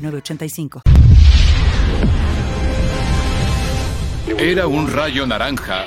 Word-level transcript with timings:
906985. 0.00 0.82
Era 4.38 4.66
un 4.66 4.90
rayo 4.90 5.26
naranja 5.26 5.86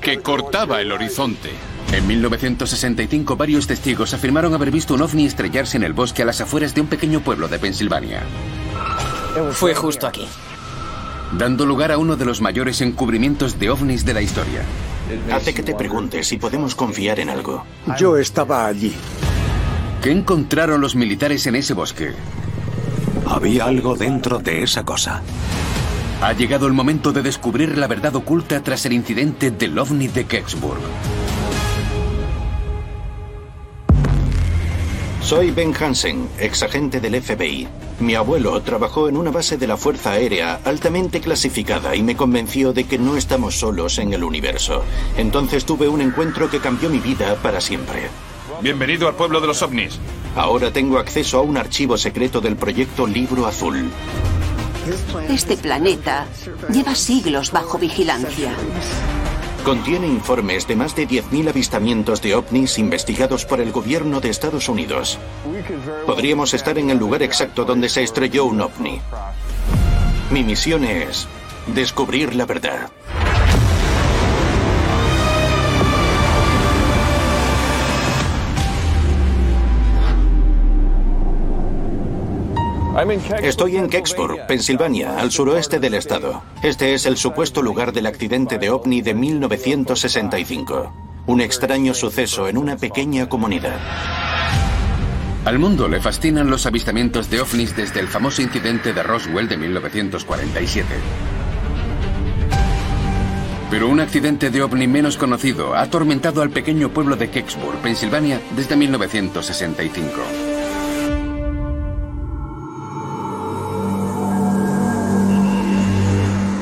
que 0.00 0.20
cortaba 0.20 0.80
el 0.80 0.92
horizonte. 0.92 1.50
En 1.92 2.06
1965 2.06 3.36
varios 3.36 3.66
testigos 3.66 4.14
afirmaron 4.14 4.54
haber 4.54 4.70
visto 4.70 4.94
un 4.94 5.02
ovni 5.02 5.26
estrellarse 5.26 5.76
en 5.76 5.84
el 5.84 5.92
bosque 5.92 6.22
a 6.22 6.24
las 6.24 6.40
afueras 6.40 6.74
de 6.74 6.80
un 6.80 6.86
pequeño 6.86 7.20
pueblo 7.20 7.48
de 7.48 7.58
Pensilvania. 7.58 8.22
Fue 9.52 9.74
justo 9.74 10.06
aquí. 10.06 10.26
Dando 11.32 11.66
lugar 11.66 11.92
a 11.92 11.98
uno 11.98 12.16
de 12.16 12.24
los 12.24 12.40
mayores 12.40 12.80
encubrimientos 12.80 13.58
de 13.58 13.70
ovnis 13.70 14.04
de 14.04 14.14
la 14.14 14.22
historia. 14.22 14.62
Hace 15.32 15.54
que 15.54 15.62
te 15.62 15.74
preguntes 15.74 16.26
si 16.26 16.36
podemos 16.38 16.74
confiar 16.74 17.20
en 17.20 17.30
algo. 17.30 17.64
Yo 17.98 18.16
estaba 18.16 18.66
allí. 18.66 18.94
¿Qué 20.02 20.10
encontraron 20.10 20.80
los 20.80 20.94
militares 20.94 21.46
en 21.46 21.56
ese 21.56 21.74
bosque? 21.74 22.12
Había 23.26 23.64
algo 23.64 23.96
dentro 23.96 24.38
de 24.38 24.62
esa 24.62 24.84
cosa. 24.84 25.20
Ha 26.22 26.32
llegado 26.32 26.66
el 26.66 26.72
momento 26.72 27.12
de 27.12 27.22
descubrir 27.22 27.76
la 27.76 27.88
verdad 27.88 28.14
oculta 28.14 28.62
tras 28.62 28.86
el 28.86 28.92
incidente 28.92 29.50
del 29.50 29.78
ovni 29.78 30.08
de 30.08 30.24
Kecksburg. 30.24 30.80
Soy 35.20 35.50
Ben 35.50 35.74
Hansen, 35.74 36.28
exagente 36.38 37.00
del 37.00 37.20
FBI. 37.20 37.66
Mi 37.98 38.14
abuelo 38.14 38.62
trabajó 38.62 39.08
en 39.08 39.16
una 39.16 39.32
base 39.32 39.58
de 39.58 39.66
la 39.66 39.76
Fuerza 39.76 40.12
Aérea 40.12 40.60
altamente 40.64 41.20
clasificada 41.20 41.96
y 41.96 42.02
me 42.02 42.14
convenció 42.14 42.72
de 42.72 42.84
que 42.84 42.96
no 42.96 43.16
estamos 43.16 43.58
solos 43.58 43.98
en 43.98 44.12
el 44.12 44.22
universo. 44.22 44.84
Entonces 45.16 45.64
tuve 45.64 45.88
un 45.88 46.00
encuentro 46.00 46.48
que 46.48 46.60
cambió 46.60 46.88
mi 46.88 47.00
vida 47.00 47.34
para 47.42 47.60
siempre. 47.60 48.08
Bienvenido 48.62 49.08
al 49.08 49.16
pueblo 49.16 49.40
de 49.40 49.48
los 49.48 49.60
ovnis. 49.62 49.98
Ahora 50.36 50.70
tengo 50.70 50.98
acceso 50.98 51.38
a 51.38 51.40
un 51.40 51.56
archivo 51.56 51.96
secreto 51.96 52.42
del 52.42 52.56
proyecto 52.56 53.06
Libro 53.06 53.46
Azul. 53.46 53.90
Este 55.30 55.56
planeta 55.56 56.26
lleva 56.70 56.94
siglos 56.94 57.50
bajo 57.50 57.78
vigilancia. 57.78 58.52
Contiene 59.64 60.06
informes 60.06 60.68
de 60.68 60.76
más 60.76 60.94
de 60.94 61.08
10.000 61.08 61.48
avistamientos 61.48 62.20
de 62.20 62.34
ovnis 62.34 62.78
investigados 62.78 63.46
por 63.46 63.60
el 63.60 63.72
gobierno 63.72 64.20
de 64.20 64.28
Estados 64.28 64.68
Unidos. 64.68 65.18
Podríamos 66.04 66.52
estar 66.52 66.78
en 66.78 66.90
el 66.90 66.98
lugar 66.98 67.22
exacto 67.22 67.64
donde 67.64 67.88
se 67.88 68.02
estrelló 68.02 68.44
un 68.44 68.60
ovni. 68.60 69.00
Mi 70.30 70.44
misión 70.44 70.84
es 70.84 71.26
descubrir 71.66 72.34
la 72.34 72.44
verdad. 72.44 72.90
Estoy 83.42 83.76
en 83.76 83.90
Kecksburg, 83.90 84.46
Pensilvania, 84.46 85.18
al 85.18 85.30
suroeste 85.30 85.78
del 85.78 85.92
estado. 85.92 86.42
Este 86.62 86.94
es 86.94 87.04
el 87.04 87.18
supuesto 87.18 87.60
lugar 87.60 87.92
del 87.92 88.06
accidente 88.06 88.56
de 88.56 88.70
ovni 88.70 89.02
de 89.02 89.12
1965. 89.12 90.94
Un 91.26 91.42
extraño 91.42 91.92
suceso 91.92 92.48
en 92.48 92.56
una 92.56 92.78
pequeña 92.78 93.28
comunidad. 93.28 93.78
Al 95.44 95.58
mundo 95.58 95.88
le 95.88 96.00
fascinan 96.00 96.48
los 96.48 96.64
avistamientos 96.64 97.28
de 97.28 97.42
ovnis 97.42 97.76
desde 97.76 98.00
el 98.00 98.08
famoso 98.08 98.40
incidente 98.40 98.94
de 98.94 99.02
Roswell 99.02 99.46
de 99.46 99.58
1947. 99.58 100.86
Pero 103.70 103.88
un 103.88 104.00
accidente 104.00 104.48
de 104.48 104.62
ovni 104.62 104.86
menos 104.86 105.18
conocido 105.18 105.74
ha 105.74 105.82
atormentado 105.82 106.40
al 106.40 106.48
pequeño 106.48 106.88
pueblo 106.88 107.16
de 107.16 107.28
Kecksburg, 107.28 107.76
Pensilvania, 107.82 108.40
desde 108.56 108.74
1965. 108.74 110.55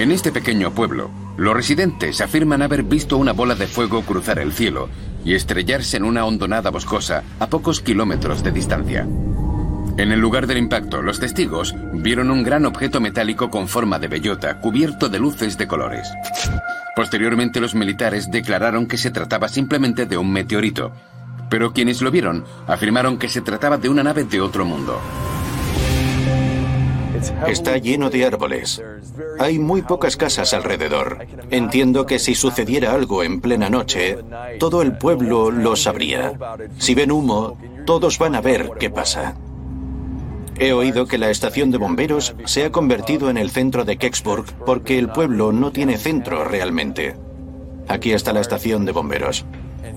En 0.05 0.13
este 0.13 0.33
pequeño 0.33 0.71
pueblo, 0.75 1.11
los 1.39 1.55
residentes 1.55 2.21
afirman 2.21 2.61
haber 2.61 2.83
visto 2.83 3.17
una 3.17 3.33
bola 3.33 3.55
de 3.55 3.67
fuego 3.67 4.03
cruzar 4.03 4.39
el 4.39 4.53
cielo 4.53 4.91
y 5.25 5.33
estrellarse 5.33 5.97
en 5.97 6.05
una 6.05 6.27
hondonada 6.27 6.69
boscosa 6.69 7.23
a 7.41 7.47
pocos 7.47 7.81
kilómetros 7.81 8.45
de 8.45 8.51
distancia. 8.51 9.09
En 9.97 10.13
el 10.13 10.21
lugar 10.21 10.47
del 10.47 10.59
impacto, 10.59 11.01
los 11.01 11.21
testigos 11.21 11.75
vieron 11.95 12.31
un 12.31 12.43
gran 12.43 12.67
objeto 12.67 13.01
metálico 13.01 13.49
con 13.49 13.67
forma 13.67 13.99
de 13.99 14.09
bellota 14.09 14.61
cubierto 14.61 15.09
de 15.09 15.21
luces 15.21 15.57
de 15.57 15.67
colores. 15.67 16.07
Posteriormente 16.95 17.59
los 17.59 17.75
militares 17.75 18.31
declararon 18.31 18.87
que 18.87 18.99
se 18.99 19.11
trataba 19.11 19.49
simplemente 19.49 20.05
de 20.05 20.19
un 20.19 20.31
meteorito, 20.31 20.93
pero 21.49 21.73
quienes 21.73 22.03
lo 22.03 22.11
vieron 22.11 22.45
afirmaron 22.67 23.17
que 23.17 23.31
se 23.31 23.41
trataba 23.41 23.79
de 23.79 23.89
una 23.89 24.03
nave 24.03 24.25
de 24.25 24.43
otro 24.43 24.67
mundo. 24.67 25.01
Está 27.47 27.79
lleno 27.79 28.11
de 28.11 28.25
árboles. 28.25 28.83
Hay 29.39 29.59
muy 29.59 29.83
pocas 29.83 30.17
casas 30.17 30.55
alrededor. 30.55 31.27
Entiendo 31.51 32.07
que 32.07 32.19
si 32.19 32.35
sucediera 32.35 32.93
algo 32.93 33.23
en 33.23 33.41
plena 33.41 33.71
noche, 33.71 34.19
todo 34.59 34.83
el 34.83 34.97
pueblo 34.97 35.51
lo 35.51 35.77
sabría. 35.77 36.33
Si 36.79 36.95
ven 36.95 37.13
humo, 37.13 37.59
todos 37.87 38.19
van 38.19 38.35
a 38.35 38.41
ver 38.41 38.73
qué 38.79 38.91
pasa. 38.91 39.35
He 40.57 40.73
oído 40.73 41.07
que 41.07 41.19
la 41.19 41.31
estación 41.31 41.71
de 41.71 41.79
bomberos 41.79 42.35
se 42.45 42.65
ha 42.65 42.71
convertido 42.71 43.29
en 43.29 43.37
el 43.37 43.51
centro 43.51 43.85
de 43.85 43.97
Kecksburg 43.97 44.47
porque 44.65 44.99
el 44.99 45.09
pueblo 45.09 45.53
no 45.53 45.73
tiene 45.73 45.99
centro 45.99 46.45
realmente. 46.45 47.17
Aquí 47.89 48.13
está 48.13 48.33
la 48.33 48.41
estación 48.41 48.85
de 48.85 48.93
bomberos. 48.93 49.45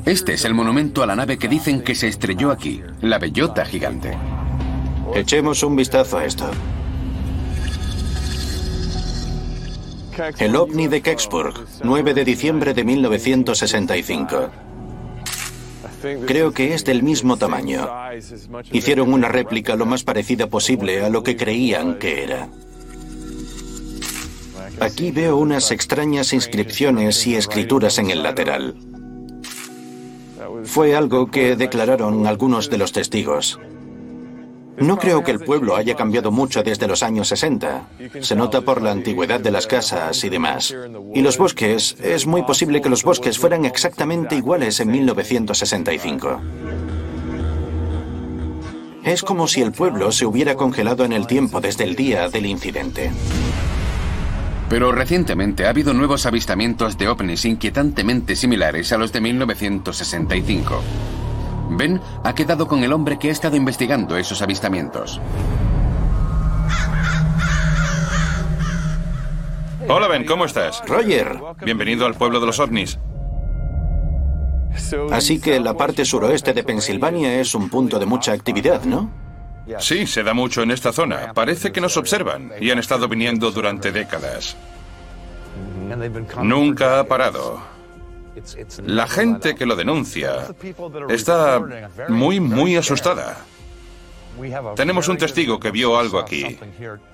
Este 0.05 0.33
es 0.33 0.45
el 0.45 0.53
monumento 0.53 1.03
a 1.03 1.05
la 1.05 1.15
nave 1.15 1.37
que 1.37 1.47
dicen 1.47 1.81
que 1.81 1.93
se 1.93 2.07
estrelló 2.07 2.51
aquí, 2.51 2.81
la 3.01 3.19
bellota 3.19 3.65
gigante. 3.65 4.17
Echemos 5.13 5.63
un 5.63 5.75
vistazo 5.75 6.17
a 6.17 6.25
esto. 6.25 6.49
El 10.39 10.55
ovni 10.55 10.87
de 10.87 11.01
Kecksburg, 11.01 11.53
9 11.83 12.13
de 12.13 12.25
diciembre 12.25 12.73
de 12.73 12.83
1965. 12.83 14.49
Creo 16.25 16.51
que 16.53 16.73
es 16.73 16.85
del 16.85 17.03
mismo 17.03 17.37
tamaño. 17.37 17.87
Hicieron 18.71 19.13
una 19.13 19.27
réplica 19.27 19.75
lo 19.75 19.85
más 19.85 20.03
parecida 20.03 20.47
posible 20.47 21.03
a 21.03 21.09
lo 21.09 21.23
que 21.23 21.35
creían 21.35 21.99
que 21.99 22.23
era. 22.23 22.49
Aquí 24.79 25.11
veo 25.11 25.37
unas 25.37 25.71
extrañas 25.71 26.33
inscripciones 26.33 27.25
y 27.27 27.35
escrituras 27.35 27.97
en 27.97 28.11
el 28.11 28.23
lateral. 28.23 28.75
Fue 30.63 30.95
algo 30.95 31.31
que 31.31 31.55
declararon 31.55 32.27
algunos 32.27 32.69
de 32.69 32.77
los 32.77 32.91
testigos. 32.91 33.59
No 34.77 34.97
creo 34.97 35.23
que 35.23 35.31
el 35.31 35.39
pueblo 35.39 35.75
haya 35.75 35.95
cambiado 35.95 36.31
mucho 36.31 36.61
desde 36.61 36.87
los 36.87 37.01
años 37.01 37.27
60. 37.29 37.87
Se 38.21 38.35
nota 38.35 38.61
por 38.61 38.81
la 38.81 38.91
antigüedad 38.91 39.39
de 39.39 39.51
las 39.51 39.65
casas 39.65 40.23
y 40.23 40.29
demás. 40.29 40.75
Y 41.15 41.21
los 41.21 41.37
bosques, 41.37 41.95
es 42.01 42.27
muy 42.27 42.43
posible 42.43 42.81
que 42.81 42.89
los 42.89 43.03
bosques 43.03 43.39
fueran 43.39 43.65
exactamente 43.65 44.35
iguales 44.35 44.79
en 44.79 44.91
1965. 44.91 46.41
Es 49.03 49.23
como 49.23 49.47
si 49.47 49.61
el 49.61 49.71
pueblo 49.71 50.11
se 50.11 50.25
hubiera 50.25 50.55
congelado 50.55 51.05
en 51.05 51.13
el 51.13 51.25
tiempo 51.25 51.59
desde 51.59 51.85
el 51.85 51.95
día 51.95 52.29
del 52.29 52.45
incidente. 52.45 53.11
Pero 54.69 54.91
recientemente 54.91 55.65
ha 55.65 55.69
habido 55.69 55.93
nuevos 55.93 56.25
avistamientos 56.25 56.97
de 56.97 57.07
ovnis 57.07 57.45
inquietantemente 57.45 58.35
similares 58.35 58.91
a 58.91 58.97
los 58.97 59.13
de 59.13 59.21
1965. 59.21 60.81
Ben 61.69 62.01
ha 62.23 62.33
quedado 62.33 62.67
con 62.67 62.83
el 62.83 62.93
hombre 62.93 63.17
que 63.19 63.29
ha 63.29 63.31
estado 63.31 63.55
investigando 63.55 64.17
esos 64.17 64.41
avistamientos. 64.41 65.19
Hola 69.89 70.07
Ben, 70.07 70.25
¿cómo 70.25 70.45
estás? 70.45 70.83
Roger. 70.85 71.39
Bienvenido 71.63 72.05
al 72.05 72.15
pueblo 72.15 72.39
de 72.39 72.45
los 72.45 72.59
ovnis. 72.59 72.99
Así 75.11 75.39
que 75.39 75.59
la 75.59 75.73
parte 75.73 76.05
suroeste 76.05 76.53
de 76.53 76.63
Pensilvania 76.63 77.39
es 77.39 77.55
un 77.55 77.69
punto 77.69 77.97
de 77.99 78.05
mucha 78.05 78.33
actividad, 78.33 78.83
¿no? 78.83 79.09
Sí, 79.79 80.07
se 80.07 80.23
da 80.23 80.33
mucho 80.33 80.61
en 80.61 80.71
esta 80.71 80.93
zona. 80.93 81.33
Parece 81.33 81.71
que 81.71 81.81
nos 81.81 81.97
observan 81.97 82.51
y 82.59 82.71
han 82.71 82.79
estado 82.79 83.07
viniendo 83.07 83.51
durante 83.51 83.91
décadas. 83.91 84.55
Nunca 86.41 86.99
ha 86.99 87.03
parado. 87.05 87.76
La 88.85 89.07
gente 89.07 89.55
que 89.55 89.65
lo 89.65 89.75
denuncia 89.75 90.47
está 91.09 91.61
muy, 92.09 92.39
muy 92.39 92.75
asustada. 92.75 93.37
Tenemos 94.75 95.07
un 95.07 95.17
testigo 95.17 95.59
que 95.59 95.71
vio 95.71 95.97
algo 95.97 96.19
aquí. 96.19 96.57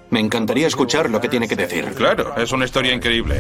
Me 0.10 0.20
encantaría 0.20 0.68
escuchar 0.68 1.10
lo 1.10 1.22
que 1.22 1.30
tiene 1.30 1.48
que 1.48 1.56
decir. 1.56 1.86
Claro, 1.96 2.36
es 2.36 2.52
una 2.52 2.66
historia 2.66 2.94
increíble. 2.94 3.40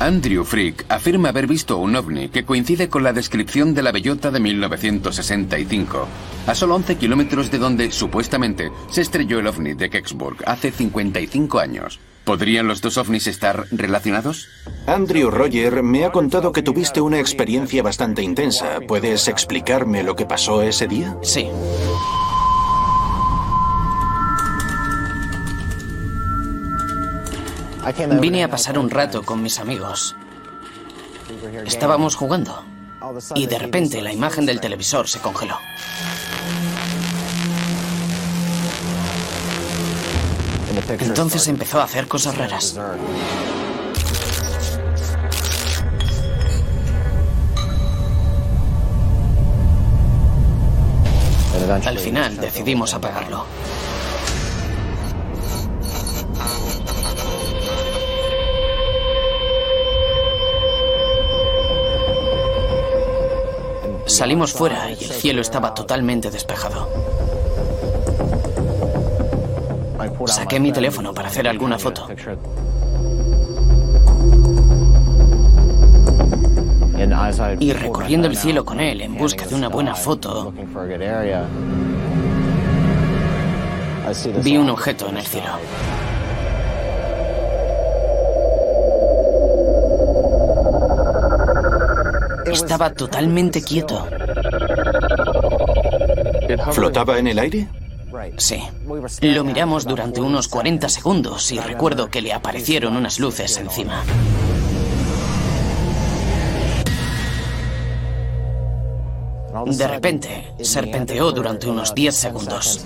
Andrew 0.00 0.44
Frick 0.44 0.84
afirma 0.88 1.30
haber 1.30 1.48
visto 1.48 1.76
un 1.78 1.96
ovni 1.96 2.28
que 2.28 2.44
coincide 2.44 2.88
con 2.88 3.02
la 3.02 3.12
descripción 3.12 3.74
de 3.74 3.82
la 3.82 3.90
bellota 3.90 4.30
de 4.30 4.38
1965, 4.38 6.06
a 6.46 6.54
solo 6.54 6.76
11 6.76 6.96
kilómetros 6.98 7.50
de 7.50 7.58
donde 7.58 7.90
supuestamente 7.90 8.70
se 8.90 9.00
estrelló 9.00 9.40
el 9.40 9.48
ovni 9.48 9.74
de 9.74 9.90
Kecksburg 9.90 10.36
hace 10.46 10.70
55 10.70 11.58
años. 11.58 11.98
¿Podrían 12.28 12.68
los 12.68 12.82
dos 12.82 12.98
ovnis 12.98 13.26
estar 13.26 13.64
relacionados? 13.70 14.50
Andrew 14.86 15.30
Roger 15.30 15.82
me 15.82 16.04
ha 16.04 16.12
contado 16.12 16.52
que 16.52 16.60
tuviste 16.60 17.00
una 17.00 17.18
experiencia 17.18 17.82
bastante 17.82 18.22
intensa. 18.22 18.80
¿Puedes 18.86 19.28
explicarme 19.28 20.02
lo 20.02 20.14
que 20.14 20.26
pasó 20.26 20.60
ese 20.60 20.86
día? 20.86 21.16
Sí. 21.22 21.48
Vine 28.20 28.44
a 28.44 28.50
pasar 28.50 28.78
un 28.78 28.90
rato 28.90 29.22
con 29.22 29.42
mis 29.42 29.58
amigos. 29.58 30.14
Estábamos 31.64 32.14
jugando 32.14 32.62
y 33.36 33.46
de 33.46 33.58
repente 33.58 34.02
la 34.02 34.12
imagen 34.12 34.44
del 34.44 34.60
televisor 34.60 35.08
se 35.08 35.20
congeló. 35.20 35.56
Entonces 41.00 41.46
empezó 41.48 41.80
a 41.80 41.84
hacer 41.84 42.06
cosas 42.06 42.36
raras. 42.36 42.78
Al 51.84 51.98
final 51.98 52.36
decidimos 52.36 52.94
apagarlo. 52.94 53.44
Salimos 64.06 64.52
fuera 64.52 64.90
y 64.90 65.04
el 65.04 65.10
cielo 65.10 65.42
estaba 65.42 65.74
totalmente 65.74 66.30
despejado. 66.30 66.88
Saqué 70.28 70.60
mi 70.60 70.72
teléfono 70.72 71.14
para 71.14 71.28
hacer 71.28 71.48
alguna 71.48 71.78
foto. 71.78 72.06
Y 77.60 77.72
recorriendo 77.72 78.28
el 78.28 78.36
cielo 78.36 78.64
con 78.64 78.80
él 78.80 79.00
en 79.00 79.16
busca 79.16 79.46
de 79.46 79.54
una 79.54 79.68
buena 79.68 79.94
foto, 79.94 80.52
vi 84.42 84.56
un 84.56 84.70
objeto 84.70 85.08
en 85.08 85.16
el 85.16 85.24
cielo. 85.24 85.48
Estaba 92.44 92.90
totalmente 92.90 93.62
quieto. 93.62 94.06
¿Flotaba 96.72 97.18
en 97.18 97.28
el 97.28 97.38
aire? 97.38 97.68
Sí. 98.36 98.62
Lo 99.22 99.44
miramos 99.44 99.84
durante 99.84 100.20
unos 100.20 100.48
40 100.48 100.88
segundos 100.88 101.52
y 101.52 101.58
recuerdo 101.58 102.08
que 102.08 102.22
le 102.22 102.32
aparecieron 102.32 102.96
unas 102.96 103.18
luces 103.18 103.56
encima. 103.58 104.02
De 109.66 109.88
repente, 109.88 110.54
serpenteó 110.60 111.32
durante 111.32 111.68
unos 111.68 111.94
10 111.94 112.14
segundos. 112.14 112.84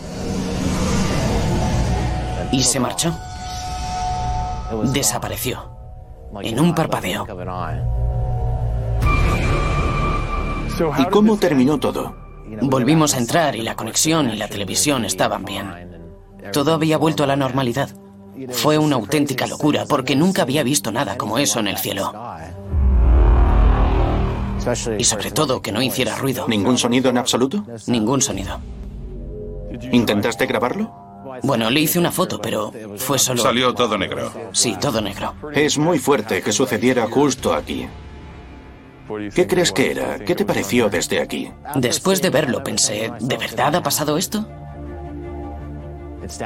Y 2.50 2.62
se 2.62 2.80
marchó. 2.80 3.14
Desapareció. 4.92 5.70
En 6.40 6.60
un 6.60 6.74
parpadeo. 6.74 7.26
¿Y 10.98 11.04
cómo 11.06 11.36
terminó 11.36 11.78
todo? 11.78 12.31
Volvimos 12.62 13.14
a 13.14 13.18
entrar 13.18 13.56
y 13.56 13.62
la 13.62 13.76
conexión 13.76 14.30
y 14.30 14.36
la 14.36 14.48
televisión 14.48 15.04
estaban 15.04 15.44
bien. 15.44 16.00
Todo 16.52 16.74
había 16.74 16.98
vuelto 16.98 17.24
a 17.24 17.26
la 17.26 17.36
normalidad. 17.36 17.90
Fue 18.50 18.78
una 18.78 18.96
auténtica 18.96 19.46
locura 19.46 19.84
porque 19.86 20.16
nunca 20.16 20.42
había 20.42 20.62
visto 20.62 20.90
nada 20.90 21.16
como 21.16 21.38
eso 21.38 21.60
en 21.60 21.68
el 21.68 21.78
cielo. 21.78 22.12
Y 24.98 25.04
sobre 25.04 25.30
todo 25.30 25.60
que 25.60 25.72
no 25.72 25.82
hiciera 25.82 26.16
ruido. 26.16 26.46
¿Ningún 26.48 26.78
sonido 26.78 27.10
en 27.10 27.18
absoluto? 27.18 27.64
Ningún 27.86 28.22
sonido. 28.22 28.60
¿Intentaste 29.92 30.46
grabarlo? 30.46 30.92
Bueno, 31.42 31.70
le 31.70 31.80
hice 31.80 31.98
una 31.98 32.12
foto, 32.12 32.40
pero 32.40 32.72
fue 32.96 33.18
solo... 33.18 33.42
Salió 33.42 33.74
todo 33.74 33.96
negro. 33.96 34.30
Sí, 34.52 34.76
todo 34.80 35.00
negro. 35.00 35.34
Es 35.54 35.78
muy 35.78 35.98
fuerte 35.98 36.42
que 36.42 36.52
sucediera 36.52 37.06
justo 37.06 37.54
aquí. 37.54 37.88
¿Qué 39.34 39.46
crees 39.46 39.72
que 39.72 39.90
era? 39.90 40.18
¿Qué 40.18 40.34
te 40.34 40.44
pareció 40.44 40.88
desde 40.88 41.20
aquí? 41.20 41.50
Después 41.76 42.22
de 42.22 42.30
verlo 42.30 42.62
pensé, 42.62 43.12
¿de 43.20 43.36
verdad 43.36 43.76
ha 43.76 43.82
pasado 43.82 44.16
esto? 44.16 44.46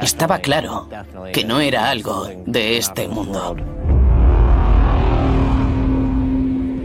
Estaba 0.01 0.39
claro 0.39 0.89
que 1.33 1.45
no 1.45 1.59
era 1.59 1.89
algo 1.89 2.27
de 2.45 2.77
este 2.77 3.07
mundo. 3.07 3.55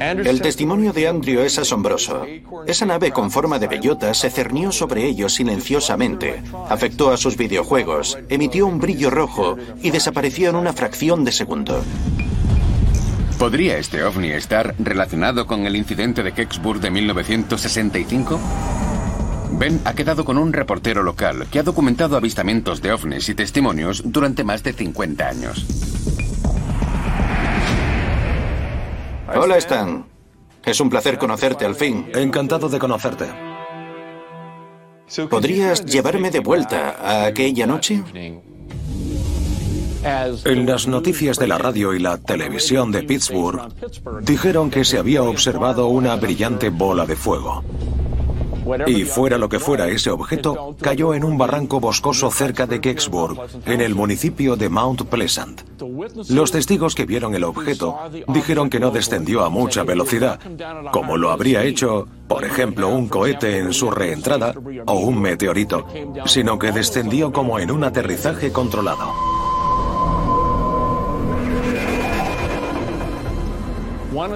El 0.02 0.42
testimonio 0.42 0.92
de 0.92 1.06
Andrew 1.06 1.42
es 1.42 1.58
asombroso. 1.58 2.26
Esa 2.66 2.86
nave 2.86 3.12
con 3.12 3.30
forma 3.30 3.60
de 3.60 3.68
bellota 3.68 4.12
se 4.14 4.30
cernió 4.30 4.72
sobre 4.72 5.06
ellos 5.06 5.34
silenciosamente, 5.34 6.42
afectó 6.68 7.12
a 7.12 7.16
sus 7.16 7.36
videojuegos, 7.36 8.18
emitió 8.28 8.66
un 8.66 8.80
brillo 8.80 9.10
rojo 9.10 9.56
y 9.80 9.90
desapareció 9.90 10.50
en 10.50 10.56
una 10.56 10.72
fracción 10.72 11.24
de 11.24 11.30
segundo. 11.30 11.82
¿Podría 13.42 13.76
este 13.76 14.04
ovni 14.04 14.30
estar 14.30 14.72
relacionado 14.78 15.48
con 15.48 15.66
el 15.66 15.74
incidente 15.74 16.22
de 16.22 16.30
Kecksburg 16.30 16.80
de 16.80 16.92
1965? 16.92 18.38
Ben 19.58 19.80
ha 19.84 19.94
quedado 19.94 20.24
con 20.24 20.38
un 20.38 20.52
reportero 20.52 21.02
local 21.02 21.48
que 21.50 21.58
ha 21.58 21.64
documentado 21.64 22.16
avistamientos 22.16 22.80
de 22.80 22.92
ovnis 22.92 23.28
y 23.28 23.34
testimonios 23.34 24.04
durante 24.04 24.44
más 24.44 24.62
de 24.62 24.72
50 24.72 25.28
años. 25.28 25.66
Hola, 29.34 29.56
Stan. 29.56 30.06
Es 30.64 30.78
un 30.78 30.88
placer 30.88 31.18
conocerte 31.18 31.64
al 31.64 31.74
fin. 31.74 32.12
Encantado 32.14 32.68
de 32.68 32.78
conocerte. 32.78 33.24
¿Podrías 35.28 35.84
llevarme 35.84 36.30
de 36.30 36.38
vuelta 36.38 36.90
a 36.90 37.26
aquella 37.26 37.66
noche? 37.66 38.04
En 40.04 40.66
las 40.66 40.88
noticias 40.88 41.38
de 41.38 41.46
la 41.46 41.58
radio 41.58 41.94
y 41.94 42.00
la 42.00 42.18
televisión 42.18 42.90
de 42.90 43.04
Pittsburgh 43.04 43.72
dijeron 44.22 44.68
que 44.70 44.84
se 44.84 44.98
había 44.98 45.22
observado 45.22 45.86
una 45.86 46.16
brillante 46.16 46.70
bola 46.70 47.06
de 47.06 47.14
fuego. 47.14 47.62
Y 48.86 49.04
fuera 49.04 49.38
lo 49.38 49.48
que 49.48 49.58
fuera 49.58 49.88
ese 49.88 50.10
objeto, 50.10 50.76
cayó 50.80 51.14
en 51.14 51.24
un 51.24 51.36
barranco 51.36 51.80
boscoso 51.80 52.30
cerca 52.30 52.66
de 52.66 52.80
Kecksburg, 52.80 53.38
en 53.66 53.80
el 53.80 53.94
municipio 53.94 54.56
de 54.56 54.68
Mount 54.68 55.02
Pleasant. 55.02 55.62
Los 56.30 56.52
testigos 56.52 56.94
que 56.94 57.06
vieron 57.06 57.34
el 57.34 57.44
objeto 57.44 57.96
dijeron 58.28 58.70
que 58.70 58.80
no 58.80 58.90
descendió 58.90 59.44
a 59.44 59.50
mucha 59.50 59.82
velocidad, 59.82 60.38
como 60.92 61.16
lo 61.16 61.30
habría 61.30 61.64
hecho, 61.64 62.06
por 62.28 62.44
ejemplo, 62.44 62.88
un 62.88 63.08
cohete 63.08 63.58
en 63.58 63.72
su 63.72 63.90
reentrada 63.90 64.54
o 64.86 64.94
un 64.94 65.20
meteorito, 65.20 65.86
sino 66.26 66.58
que 66.58 66.72
descendió 66.72 67.32
como 67.32 67.58
en 67.58 67.70
un 67.70 67.84
aterrizaje 67.84 68.52
controlado. 68.52 69.31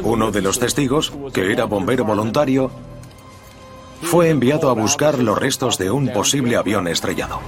Uno 0.02 0.32
de 0.32 0.42
los 0.42 0.58
testigos, 0.58 1.12
que 1.32 1.52
era 1.52 1.64
bombero 1.64 2.04
voluntario, 2.04 2.70
fue 4.02 4.30
enviado 4.30 4.68
a 4.70 4.72
buscar 4.72 5.18
los 5.18 5.38
restos 5.38 5.78
de 5.78 5.90
un 5.90 6.12
posible 6.12 6.56
avión 6.56 6.88
estrellado. 6.88 7.40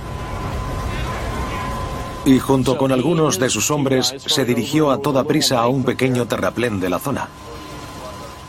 Y 2.25 2.39
junto 2.39 2.77
con 2.77 2.93
algunos 2.93 3.39
de 3.39 3.51
sus 3.51 3.71
hombres 3.71 4.15
se 4.25 4.45
dirigió 4.45 4.91
a 4.91 4.99
toda 4.99 5.25
prisa 5.25 5.61
a 5.61 5.69
un 5.69 5.83
pequeño 5.83 6.27
terraplén 6.27 6.79
de 6.79 6.91
la 6.91 6.99
zona. 6.99 7.29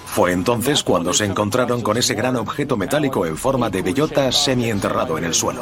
Fue 0.06 0.34
entonces 0.34 0.84
cuando 0.84 1.14
se 1.14 1.26
encontraron 1.26 1.82
con 1.82 1.98
ese 1.98 2.14
gran 2.14 2.36
objeto 2.36 2.78
metálico 2.78 3.26
en 3.26 3.38
forma 3.38 3.70
de 3.70 3.82
bellota 3.82 4.32
semienterrado 4.32 5.18
en 5.18 5.24
el 5.24 5.34
suelo. 5.34 5.62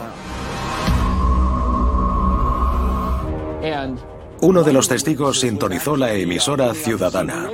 Uno 4.42 4.64
de 4.64 4.74
los 4.74 4.88
testigos 4.88 5.40
sintonizó 5.40 5.96
la 5.96 6.14
emisora 6.14 6.74
ciudadana 6.74 7.50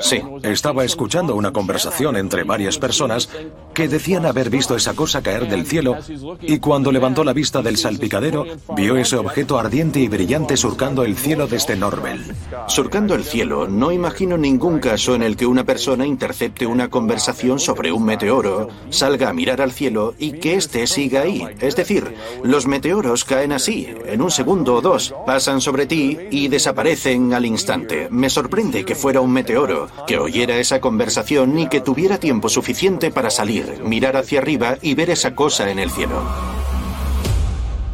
Sí. 0.00 0.20
Estaba 0.42 0.84
escuchando 0.84 1.34
una 1.34 1.52
conversación 1.52 2.16
entre 2.16 2.44
varias 2.44 2.78
personas 2.78 3.28
que 3.74 3.88
decían 3.88 4.26
haber 4.26 4.50
visto 4.50 4.76
esa 4.76 4.94
cosa 4.94 5.22
caer 5.22 5.48
del 5.48 5.66
cielo 5.66 5.96
y 6.42 6.58
cuando 6.58 6.92
levantó 6.92 7.24
la 7.24 7.32
vista 7.32 7.62
del 7.62 7.76
salpicadero 7.76 8.44
vio 8.76 8.96
ese 8.96 9.16
objeto 9.16 9.58
ardiente 9.58 10.00
y 10.00 10.08
brillante 10.08 10.56
surcando 10.56 11.04
el 11.04 11.16
cielo 11.16 11.46
desde 11.46 11.76
Norvel. 11.76 12.34
Surcando 12.66 13.14
el 13.14 13.24
cielo, 13.24 13.68
no 13.68 13.92
imagino 13.92 14.36
ningún 14.36 14.78
caso 14.78 15.14
en 15.14 15.22
el 15.22 15.36
que 15.36 15.46
una 15.46 15.64
persona 15.64 16.06
intercepte 16.06 16.66
una 16.66 16.88
conversación 16.88 17.58
sobre 17.58 17.92
un 17.92 18.04
meteoro, 18.04 18.68
salga 18.90 19.28
a 19.28 19.32
mirar 19.32 19.60
al 19.60 19.72
cielo 19.72 20.14
y 20.18 20.32
que 20.32 20.54
éste 20.54 20.86
siga 20.86 21.22
ahí. 21.22 21.44
Es 21.60 21.76
decir, 21.76 22.14
los 22.42 22.66
meteoros 22.66 23.24
caen 23.24 23.52
así, 23.52 23.88
en 24.06 24.22
un 24.22 24.30
segundo 24.30 24.74
o 24.76 24.80
dos, 24.80 25.14
pasan 25.26 25.60
sobre 25.60 25.86
ti 25.86 26.18
y 26.30 26.48
desaparecen 26.48 27.32
al 27.34 27.46
instante. 27.46 28.08
Me 28.10 28.30
sorprende 28.30 28.84
que 28.84 28.94
fuera 28.94 29.20
un 29.20 29.32
meteoro, 29.32 29.87
que 30.06 30.18
oyera 30.18 30.56
esa 30.58 30.80
conversación 30.80 31.58
y 31.58 31.68
que 31.68 31.80
tuviera 31.80 32.18
tiempo 32.18 32.48
suficiente 32.48 33.10
para 33.10 33.30
salir, 33.30 33.80
mirar 33.84 34.16
hacia 34.16 34.40
arriba 34.40 34.78
y 34.82 34.94
ver 34.94 35.10
esa 35.10 35.34
cosa 35.34 35.70
en 35.70 35.78
el 35.78 35.90
cielo. 35.90 36.22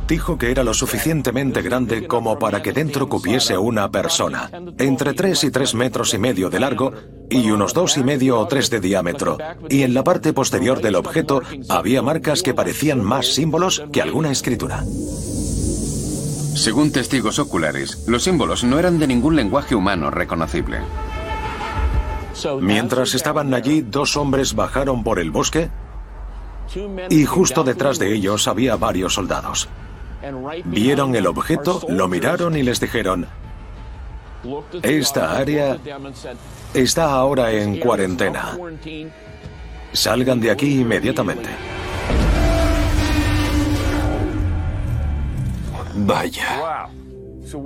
Dijo 0.07 0.37
que 0.37 0.51
era 0.51 0.65
lo 0.65 0.75
suficientemente 0.75 1.63
grande 1.63 2.07
como 2.07 2.39
para 2.39 2.63
que 2.63 2.73
dentro 2.73 3.09
cupiese 3.09 3.57
una 3.57 3.91
persona, 3.91 4.51
entre 4.79 5.15
tres 5.15 5.45
y 5.45 5.51
tres 5.51 5.75
metros 5.75 6.13
y 6.13 6.19
medio 6.19 6.51
de 6.51 6.61
largo 6.61 6.93
y 7.31 7.51
unos 7.51 7.73
dos 7.73 7.97
y 7.97 8.05
medio 8.05 8.39
o 8.39 8.47
tres 8.47 8.69
de 8.69 8.81
diámetro, 8.81 9.39
y 9.71 9.83
en 9.83 9.95
la 9.95 10.05
parte 10.05 10.35
posterior 10.35 10.83
del 10.83 10.97
objeto 10.97 11.41
había 11.71 12.03
marcas 12.03 12.43
que 12.43 12.53
parecían 12.53 13.03
más 13.03 13.29
símbolos 13.29 13.83
que 13.93 14.03
alguna 14.03 14.31
escritura. 14.31 14.85
Según 16.55 16.93
testigos 16.93 17.39
oculares, 17.39 18.05
los 18.07 18.25
símbolos 18.25 18.63
no 18.63 18.79
eran 18.79 18.99
de 18.99 19.07
ningún 19.07 19.37
lenguaje 19.37 19.75
humano 19.75 20.11
reconocible. 20.11 20.81
Mientras 22.61 23.15
estaban 23.15 23.55
allí, 23.55 23.83
dos 23.83 24.17
hombres 24.17 24.55
bajaron 24.55 25.05
por 25.05 25.19
el 25.19 25.31
bosque 25.31 25.71
y 27.11 27.25
justo 27.25 27.65
detrás 27.65 27.99
de 27.99 28.15
ellos 28.15 28.49
había 28.49 28.77
varios 28.77 29.15
soldados. 29.15 29.69
Vieron 30.65 31.15
el 31.15 31.27
objeto, 31.27 31.81
lo 31.89 32.09
miraron 32.09 32.57
y 32.57 32.63
les 32.63 32.81
dijeron, 32.81 33.27
esta 34.83 35.37
área 35.37 35.79
está 36.73 37.13
ahora 37.13 37.53
en 37.53 37.79
cuarentena. 37.79 38.59
Salgan 39.93 40.41
de 40.41 40.51
aquí 40.51 40.81
inmediatamente. 40.81 41.51
Vaya. 45.97 46.89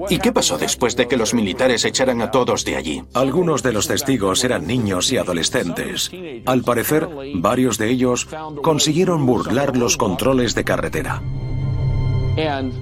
¿Y 0.09 0.19
qué 0.19 0.33
pasó 0.33 0.59
después 0.59 0.97
de 0.97 1.07
que 1.09 1.17
los 1.17 1.35
militares 1.35 1.85
echaran 1.85 2.23
a 2.23 2.31
todos 2.31 2.65
de 2.65 2.77
allí? 2.77 3.03
Algunos 3.15 3.63
de 3.63 3.73
los 3.73 3.89
testigos 3.89 4.45
eran 4.45 4.67
niños 4.67 5.13
y 5.13 5.17
adolescentes. 5.17 6.11
Al 6.47 6.63
parecer, 6.63 7.09
varios 7.35 7.79
de 7.79 7.91
ellos 7.91 8.29
consiguieron 8.63 9.27
burlar 9.27 9.77
los 9.77 9.97
controles 9.97 10.55
de 10.55 10.65
carretera. 10.65 11.23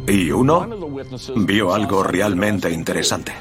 Y 0.07 0.31
uno 0.31 0.69
vio 1.37 1.73
algo 1.73 2.03
realmente 2.03 2.71
interesante. 2.71 3.33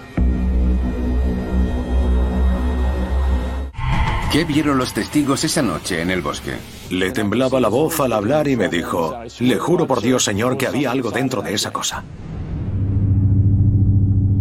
¿Qué 4.31 4.43
vieron 4.43 4.77
los 4.77 4.93
testigos 4.93 5.45
esa 5.45 5.61
noche 5.61 6.01
en 6.01 6.11
el 6.11 6.21
bosque? 6.21 6.55
Le 6.89 7.11
temblaba 7.11 7.59
la 7.61 7.69
voz 7.69 8.01
al 8.01 8.11
hablar 8.11 8.49
y 8.49 8.57
me 8.57 8.67
dijo, 8.67 9.17
le 9.39 9.57
juro 9.57 9.87
por 9.87 10.01
Dios, 10.01 10.25
Señor, 10.25 10.57
que 10.57 10.67
había 10.67 10.91
algo 10.91 11.09
dentro 11.09 11.41
de 11.41 11.53
esa 11.53 11.71
cosa. 11.71 12.03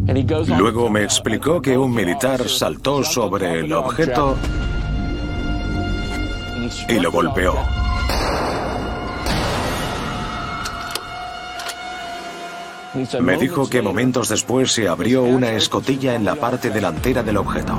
Luego 0.07 0.91
me 0.91 1.03
explicó 1.03 1.63
que 1.63 1.79
un 1.79 1.95
militar 1.95 2.47
saltó 2.49 3.03
sobre 3.03 3.61
el 3.61 3.73
objeto 3.73 4.37
y 6.89 7.01
lo 7.01 7.11
golpeó. 7.11 7.55
Me 13.21 13.37
dijo 13.39 13.69
que 13.69 13.81
momentos 13.81 14.29
después 14.29 14.73
se 14.73 14.89
abrió 14.89 15.23
una 15.23 15.53
escotilla 15.53 16.15
en 16.15 16.25
la 16.25 16.37
parte 16.37 16.71
delantera 16.71 17.23
del 17.23 17.39
objeto. 17.39 17.75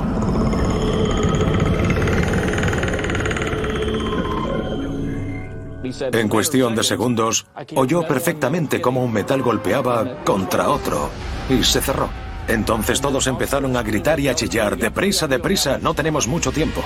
En 6.12 6.28
cuestión 6.28 6.74
de 6.74 6.82
segundos, 6.82 7.46
oyó 7.76 8.02
perfectamente 8.06 8.80
cómo 8.80 9.04
un 9.04 9.12
metal 9.12 9.40
golpeaba 9.42 10.24
contra 10.24 10.68
otro 10.68 11.08
y 11.48 11.62
se 11.62 11.80
cerró. 11.80 12.08
Entonces 12.48 13.00
todos 13.00 13.26
empezaron 13.26 13.76
a 13.76 13.82
gritar 13.82 14.20
y 14.20 14.28
a 14.28 14.34
chillar, 14.34 14.76
deprisa, 14.76 15.26
deprisa, 15.26 15.78
no 15.78 15.94
tenemos 15.94 16.28
mucho 16.28 16.52
tiempo. 16.52 16.82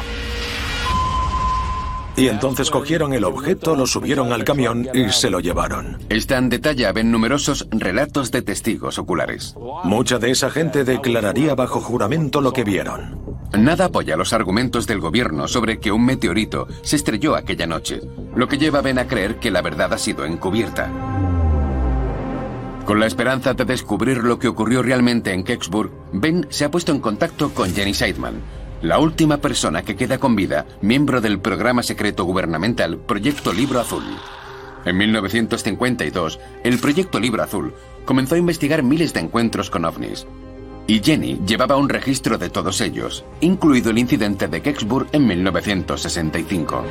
Y 2.17 2.29
entonces 2.29 2.71
cogieron 2.71 3.15
el 3.15 3.25
objeto, 3.25 3.75
lo 3.77 3.87
subieron 3.87 4.33
al 4.33 4.45
camión 4.45 4.87
y 4.93 5.11
se 5.11 5.31
lo 5.31 5.41
llevaron. 5.41 5.99
Están 6.11 6.51
detallada 6.51 7.01
en 7.01 7.11
numerosos 7.11 7.67
relatos 7.71 8.31
de 8.31 8.43
testigos 8.43 8.99
oculares. 8.99 9.55
Mucha 9.85 10.19
de 10.19 10.31
esa 10.31 10.51
gente 10.51 10.85
declararía 10.85 11.55
bajo 11.55 11.81
juramento 11.81 12.43
lo 12.43 12.53
que 12.53 12.65
vieron. 12.65 13.19
Nada 13.59 13.87
apoya 13.87 14.17
los 14.17 14.33
argumentos 14.33 14.87
del 14.87 15.01
gobierno 15.01 15.49
sobre 15.49 15.81
que 15.81 15.93
un 15.93 16.05
meteorito 16.05 16.69
se 16.83 16.97
estrelló 16.97 17.37
aquella 17.37 17.67
noche, 17.67 18.01
lo 18.35 18.47
que 18.49 18.59
lleva 18.59 18.81
a 18.81 18.83
Ben 18.83 18.99
a 18.99 19.07
creer 19.07 19.37
que 19.37 19.51
la 19.51 19.63
verdad 19.63 19.93
ha 19.93 19.99
sido 19.99 20.25
encubierta. 20.25 20.91
Con 22.85 22.99
la 22.99 23.07
esperanza 23.07 23.55
de 23.55 23.65
descubrir 23.65 24.19
lo 24.19 24.39
que 24.39 24.49
ocurrió 24.49 24.83
realmente 24.83 25.33
en 25.33 25.45
Kecksburg, 25.45 25.91
Ben 26.13 26.47
se 26.51 26.65
ha 26.65 26.71
puesto 26.71 26.93
en 26.93 27.01
contacto 27.01 27.51
con 27.55 27.73
Jenny 27.73 27.95
Seidman, 27.95 28.41
la 28.83 28.99
última 28.99 29.37
persona 29.37 29.83
que 29.83 29.97
queda 29.97 30.19
con 30.19 30.35
vida, 30.35 30.67
miembro 30.81 31.21
del 31.21 31.39
programa 31.39 31.83
secreto 31.83 32.25
gubernamental 32.25 32.99
Proyecto 32.99 33.53
Libro 33.53 33.81
Azul. 33.81 34.05
En 34.85 34.97
1952, 34.97 36.41
el 36.65 36.79
Proyecto 36.79 37.21
Libro 37.21 37.43
Azul 37.43 37.75
comenzó 38.05 38.35
a 38.35 38.39
investigar 38.39 38.83
miles 38.83 39.13
de 39.13 39.21
encuentros 39.21 39.71
con 39.71 39.85
ovnis. 39.85 40.27
Y 40.87 41.01
Jenny 41.01 41.39
llevaba 41.47 41.77
un 41.77 41.89
registro 41.89 42.39
de 42.39 42.49
todos 42.49 42.81
ellos, 42.81 43.25
incluido 43.41 43.91
el 43.91 43.99
incidente 43.99 44.49
de 44.49 44.63
Kecksburg 44.63 45.07
en 45.13 45.27
1965. 45.27 46.85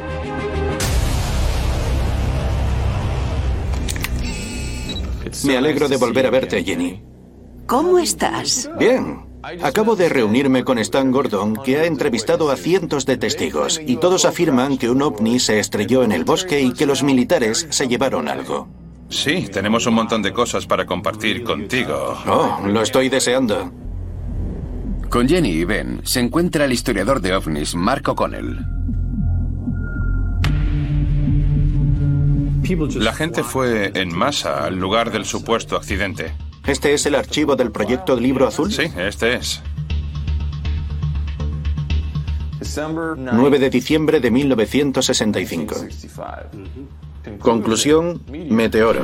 Me 5.44 5.58
alegro 5.58 5.88
de 5.88 5.98
volver 5.98 6.26
a 6.26 6.30
verte, 6.30 6.64
Jenny. 6.64 7.02
¿Cómo 7.66 8.00
estás? 8.00 8.70
Bien. 8.80 9.30
Acabo 9.62 9.96
de 9.96 10.10
reunirme 10.10 10.64
con 10.64 10.80
Stan 10.80 11.12
Gordon, 11.12 11.56
que 11.64 11.78
ha 11.78 11.86
entrevistado 11.86 12.52
a 12.52 12.58
cientos 12.58 13.06
de 13.06 13.18
testigos, 13.18 13.80
y 13.86 13.98
todos 13.98 14.26
afirman 14.26 14.78
que 14.78 14.90
un 14.90 15.02
ovni 15.02 15.40
se 15.40 15.60
estrelló 15.60 16.04
en 16.04 16.12
el 16.12 16.26
bosque 16.26 16.62
y 16.62 16.74
que 16.74 16.86
los 16.86 17.04
militares 17.04 17.68
se 17.70 17.88
llevaron 17.88 18.28
algo. 18.28 18.68
Sí, 19.10 19.48
tenemos 19.52 19.86
un 19.88 19.96
montón 19.96 20.22
de 20.22 20.34
cosas 20.34 20.68
para 20.68 20.86
compartir 20.86 21.44
contigo. 21.44 22.18
Oh, 22.28 22.60
lo 22.68 22.82
estoy 22.82 23.10
deseando. 23.10 23.72
Con 25.10 25.28
Jenny 25.28 25.50
y 25.50 25.64
Ben 25.64 26.02
se 26.04 26.20
encuentra 26.20 26.66
el 26.66 26.74
historiador 26.74 27.22
de 27.22 27.34
ovnis, 27.34 27.74
Mark 27.74 28.08
O'Connell. 28.10 28.60
La 32.70 33.14
gente 33.14 33.44
fue 33.44 33.92
en 33.96 34.16
masa 34.16 34.66
al 34.66 34.76
lugar 34.78 35.12
del 35.12 35.26
supuesto 35.26 35.76
accidente. 35.76 36.34
¿Este 36.68 36.94
es 36.94 37.06
el 37.08 37.16
archivo 37.16 37.56
del 37.56 37.72
proyecto 37.72 38.16
Libro 38.16 38.48
Azul? 38.48 38.72
Sí, 38.72 38.84
este 38.96 39.34
es. 39.34 39.64
9 43.18 43.60
de 43.60 43.70
diciembre 43.72 44.20
de 44.20 44.30
1965. 44.30 45.76
Conclusión, 47.40 48.22
meteoro. 48.50 49.04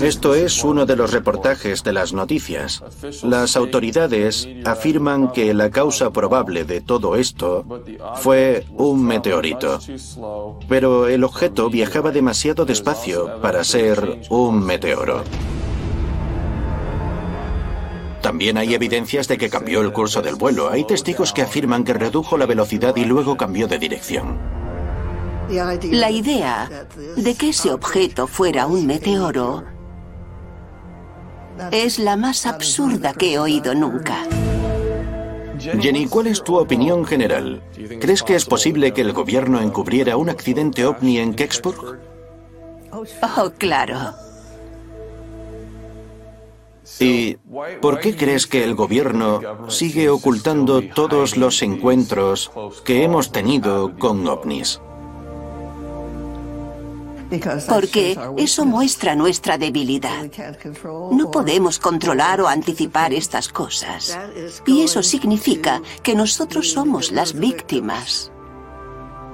Esto 0.00 0.34
es 0.34 0.64
uno 0.64 0.86
de 0.86 0.96
los 0.96 1.12
reportajes 1.12 1.84
de 1.84 1.92
las 1.92 2.12
noticias. 2.12 2.82
Las 3.22 3.56
autoridades 3.56 4.48
afirman 4.64 5.32
que 5.32 5.52
la 5.54 5.70
causa 5.70 6.10
probable 6.10 6.64
de 6.64 6.80
todo 6.80 7.16
esto 7.16 7.64
fue 8.16 8.64
un 8.76 9.04
meteorito. 9.04 9.78
Pero 10.68 11.08
el 11.08 11.24
objeto 11.24 11.70
viajaba 11.70 12.10
demasiado 12.10 12.64
despacio 12.64 13.40
para 13.40 13.62
ser 13.64 14.22
un 14.30 14.64
meteoro. 14.64 15.22
También 18.22 18.58
hay 18.58 18.74
evidencias 18.74 19.28
de 19.28 19.38
que 19.38 19.48
cambió 19.48 19.80
el 19.80 19.92
curso 19.92 20.20
del 20.20 20.34
vuelo. 20.34 20.70
Hay 20.70 20.84
testigos 20.84 21.32
que 21.32 21.42
afirman 21.42 21.84
que 21.84 21.94
redujo 21.94 22.36
la 22.36 22.46
velocidad 22.46 22.94
y 22.96 23.04
luego 23.04 23.36
cambió 23.36 23.66
de 23.66 23.78
dirección. 23.78 24.59
La 25.90 26.10
idea 26.10 26.68
de 27.16 27.34
que 27.34 27.48
ese 27.48 27.72
objeto 27.72 28.26
fuera 28.26 28.66
un 28.66 28.86
meteoro 28.86 29.64
es 31.72 31.98
la 31.98 32.16
más 32.16 32.46
absurda 32.46 33.12
que 33.14 33.34
he 33.34 33.38
oído 33.38 33.74
nunca. 33.74 34.26
Jenny, 35.58 36.06
¿cuál 36.06 36.28
es 36.28 36.42
tu 36.42 36.56
opinión 36.56 37.04
general? 37.04 37.62
¿Crees 38.00 38.22
que 38.22 38.34
es 38.34 38.44
posible 38.46 38.92
que 38.92 39.02
el 39.02 39.12
gobierno 39.12 39.60
encubriera 39.60 40.16
un 40.16 40.30
accidente 40.30 40.86
ovni 40.86 41.18
en 41.18 41.34
Kecksburg? 41.34 42.00
Oh, 42.92 43.50
claro. 43.58 44.14
¿Y 46.98 47.36
por 47.80 48.00
qué 48.00 48.16
crees 48.16 48.46
que 48.46 48.64
el 48.64 48.74
gobierno 48.74 49.40
sigue 49.68 50.08
ocultando 50.08 50.82
todos 50.82 51.36
los 51.36 51.62
encuentros 51.62 52.50
que 52.84 53.04
hemos 53.04 53.32
tenido 53.32 53.96
con 53.98 54.26
ovnis? 54.26 54.80
Porque 57.68 58.18
eso 58.36 58.64
muestra 58.64 59.14
nuestra 59.14 59.58
debilidad. 59.58 60.30
No 61.12 61.30
podemos 61.30 61.78
controlar 61.78 62.40
o 62.40 62.48
anticipar 62.48 63.12
estas 63.12 63.48
cosas. 63.48 64.18
Y 64.66 64.82
eso 64.82 65.02
significa 65.02 65.80
que 66.02 66.14
nosotros 66.14 66.70
somos 66.70 67.12
las 67.12 67.32
víctimas. 67.32 68.32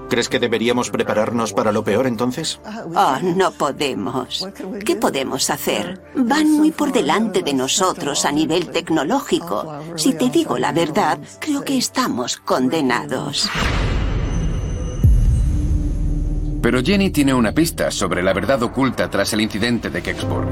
¿Crees 0.08 0.28
que 0.28 0.38
deberíamos 0.38 0.90
prepararnos 0.90 1.52
para 1.52 1.72
lo 1.72 1.82
peor 1.82 2.06
entonces? 2.06 2.60
Oh, 2.94 3.16
no 3.22 3.50
podemos. 3.50 4.46
¿Qué 4.84 4.94
podemos 4.94 5.50
hacer? 5.50 6.00
Van 6.14 6.50
muy 6.50 6.70
por 6.70 6.92
delante 6.92 7.42
de 7.42 7.54
nosotros 7.54 8.24
a 8.24 8.30
nivel 8.30 8.70
tecnológico. 8.70 9.80
Si 9.96 10.12
te 10.12 10.30
digo 10.30 10.58
la 10.58 10.72
verdad, 10.72 11.18
creo 11.40 11.64
que 11.64 11.76
estamos 11.76 12.36
condenados. 12.36 13.50
Pero 16.66 16.82
Jenny 16.82 17.10
tiene 17.10 17.32
una 17.32 17.52
pista 17.52 17.92
sobre 17.92 18.24
la 18.24 18.32
verdad 18.32 18.60
oculta 18.64 19.08
tras 19.08 19.32
el 19.32 19.40
incidente 19.40 19.88
de 19.88 20.02
Kecksburg. 20.02 20.48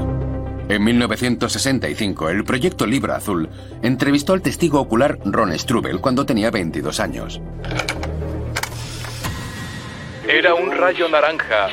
En 0.69 0.81
1965, 0.81 2.29
el 2.29 2.45
proyecto 2.45 2.85
Libra 2.87 3.17
Azul 3.17 3.49
entrevistó 3.81 4.31
al 4.31 4.41
testigo 4.41 4.79
ocular 4.79 5.19
Ron 5.25 5.51
Strubel 5.59 5.99
cuando 5.99 6.25
tenía 6.25 6.51
22 6.51 7.01
años. 7.01 7.41
Era 10.25 10.53
un 10.53 10.71
rayo 10.71 11.09
naranja 11.09 11.67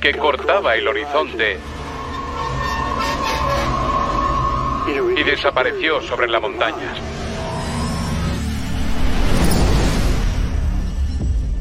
que 0.00 0.14
cortaba 0.14 0.74
el 0.74 0.88
horizonte 0.88 1.58
y 5.14 5.22
desapareció 5.24 6.00
sobre 6.00 6.26
la 6.26 6.40
montaña. 6.40 7.17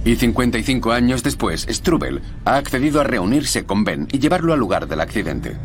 Y 0.08 0.16
55 0.16 0.94
años 0.94 1.22
después, 1.22 1.68
Strubel 1.70 2.22
ha 2.46 2.56
accedido 2.56 3.02
a 3.02 3.04
reunirse 3.04 3.66
con 3.66 3.84
Ben 3.84 4.08
y 4.10 4.20
llevarlo 4.20 4.54
al 4.54 4.60
lugar 4.60 4.88
del 4.88 5.02
accidente. 5.02 5.58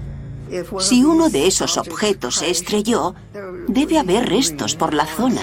Si 0.80 1.04
uno 1.04 1.30
de 1.30 1.46
esos 1.46 1.78
objetos 1.78 2.34
se 2.38 2.50
estrelló, 2.50 3.14
debe 3.68 4.00
haber 4.00 4.28
restos 4.28 4.74
por 4.74 4.94
la 4.94 5.06
zona. 5.06 5.42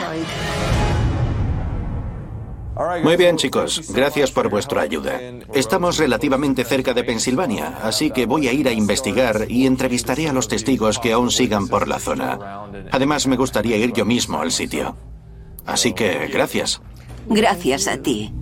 Muy 3.02 3.16
bien, 3.16 3.38
chicos. 3.38 3.90
Gracias 3.94 4.32
por 4.32 4.50
vuestra 4.50 4.82
ayuda. 4.82 5.18
Estamos 5.54 5.98
relativamente 5.98 6.66
cerca 6.66 6.94
de 6.94 7.06
Pensilvania, 7.06 7.80
así 7.82 8.12
que 8.12 8.26
voy 8.26 8.50
a 8.50 8.54
ir 8.54 8.68
a 8.68 8.74
investigar 8.74 9.46
y 9.48 9.66
entrevistaré 9.66 10.28
a 10.28 10.34
los 10.34 10.50
testigos 10.50 11.00
que 11.00 11.14
aún 11.14 11.32
sigan 11.32 11.70
por 11.70 11.88
la 11.88 12.00
zona. 12.00 12.68
Además, 12.92 13.28
me 13.28 13.38
gustaría 13.38 13.78
ir 13.78 13.94
yo 13.94 14.04
mismo 14.04 14.42
al 14.42 14.52
sitio. 14.52 14.98
Así 15.66 15.94
que, 15.94 16.28
gracias. 16.28 16.82
Gracias 17.30 17.88
a 17.88 17.96
ti. 17.96 18.34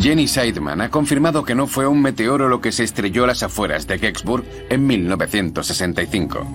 Jenny 0.00 0.28
Seidman 0.28 0.80
ha 0.80 0.90
confirmado 0.90 1.44
que 1.44 1.54
no 1.54 1.66
fue 1.66 1.86
un 1.86 2.02
meteoro 2.02 2.48
lo 2.48 2.60
que 2.60 2.72
se 2.72 2.84
estrelló 2.84 3.24
a 3.24 3.28
las 3.28 3.42
afueras 3.42 3.86
de 3.86 3.98
Kecksburg 3.98 4.44
en 4.68 4.86
1965. 4.86 6.46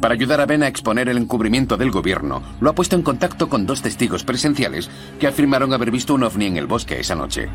Para 0.00 0.14
ayudar 0.14 0.40
a 0.40 0.46
Ben 0.46 0.62
a 0.64 0.68
exponer 0.68 1.08
el 1.08 1.16
encubrimiento 1.16 1.76
del 1.76 1.92
gobierno, 1.92 2.42
lo 2.60 2.70
ha 2.70 2.74
puesto 2.74 2.96
en 2.96 3.02
contacto 3.02 3.48
con 3.48 3.66
dos 3.66 3.82
testigos 3.82 4.24
presenciales 4.24 4.90
que 5.20 5.28
afirmaron 5.28 5.72
haber 5.72 5.90
visto 5.90 6.14
un 6.14 6.24
ovni 6.24 6.46
en 6.46 6.56
el 6.56 6.66
bosque 6.66 6.98
esa 6.98 7.14
noche. 7.14 7.48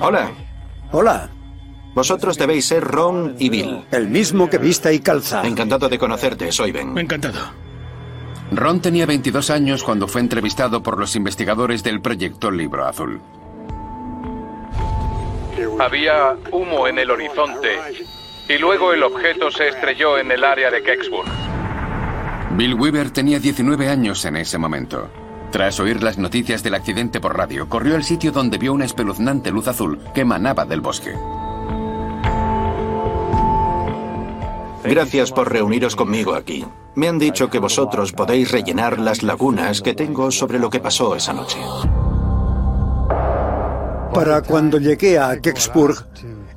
Hola. 0.00 0.30
Hola. 0.90 1.30
Vosotros 1.94 2.36
debéis 2.36 2.66
ser 2.66 2.82
Ron 2.82 3.36
y 3.38 3.50
Bill. 3.50 3.84
El 3.92 4.08
mismo 4.08 4.50
que 4.50 4.58
vista 4.58 4.92
y 4.92 4.98
calza. 4.98 5.46
Encantado 5.46 5.88
de 5.88 5.96
conocerte, 5.96 6.50
soy 6.50 6.72
Ben. 6.72 6.98
Encantado. 6.98 7.40
Ron 8.56 8.80
tenía 8.80 9.06
22 9.06 9.50
años 9.50 9.82
cuando 9.82 10.08
fue 10.08 10.20
entrevistado 10.20 10.82
por 10.82 10.98
los 10.98 11.16
investigadores 11.16 11.82
del 11.82 12.00
proyecto 12.00 12.50
Libro 12.50 12.86
Azul. 12.86 13.20
Había 15.78 16.36
humo 16.50 16.86
en 16.88 16.98
el 16.98 17.10
horizonte 17.10 17.78
y 18.48 18.58
luego 18.58 18.92
el 18.92 19.02
objeto 19.02 19.50
se 19.50 19.68
estrelló 19.68 20.18
en 20.18 20.30
el 20.30 20.44
área 20.44 20.70
de 20.70 20.82
Kecksburg. 20.82 21.28
Bill 22.52 22.74
Weaver 22.74 23.10
tenía 23.10 23.38
19 23.38 23.88
años 23.88 24.24
en 24.24 24.36
ese 24.36 24.58
momento. 24.58 25.10
Tras 25.50 25.78
oír 25.80 26.02
las 26.02 26.18
noticias 26.18 26.62
del 26.62 26.74
accidente 26.74 27.20
por 27.20 27.36
radio, 27.36 27.68
corrió 27.68 27.94
al 27.94 28.04
sitio 28.04 28.32
donde 28.32 28.58
vio 28.58 28.72
una 28.72 28.84
espeluznante 28.84 29.50
luz 29.50 29.68
azul 29.68 30.00
que 30.14 30.22
emanaba 30.22 30.64
del 30.64 30.80
bosque. 30.80 31.14
Gracias 34.84 35.32
por 35.32 35.50
reuniros 35.50 35.96
conmigo 35.96 36.34
aquí. 36.34 36.64
Me 36.96 37.08
han 37.08 37.18
dicho 37.18 37.50
que 37.50 37.58
vosotros 37.58 38.12
podéis 38.12 38.52
rellenar 38.52 38.98
las 38.98 39.22
lagunas 39.22 39.82
que 39.82 39.94
tengo 39.94 40.30
sobre 40.30 40.58
lo 40.58 40.70
que 40.70 40.80
pasó 40.80 41.16
esa 41.16 41.32
noche. 41.32 41.58
Para 44.14 44.42
cuando 44.42 44.78
llegué 44.78 45.18
a 45.18 45.40
Kecksburg, 45.40 46.06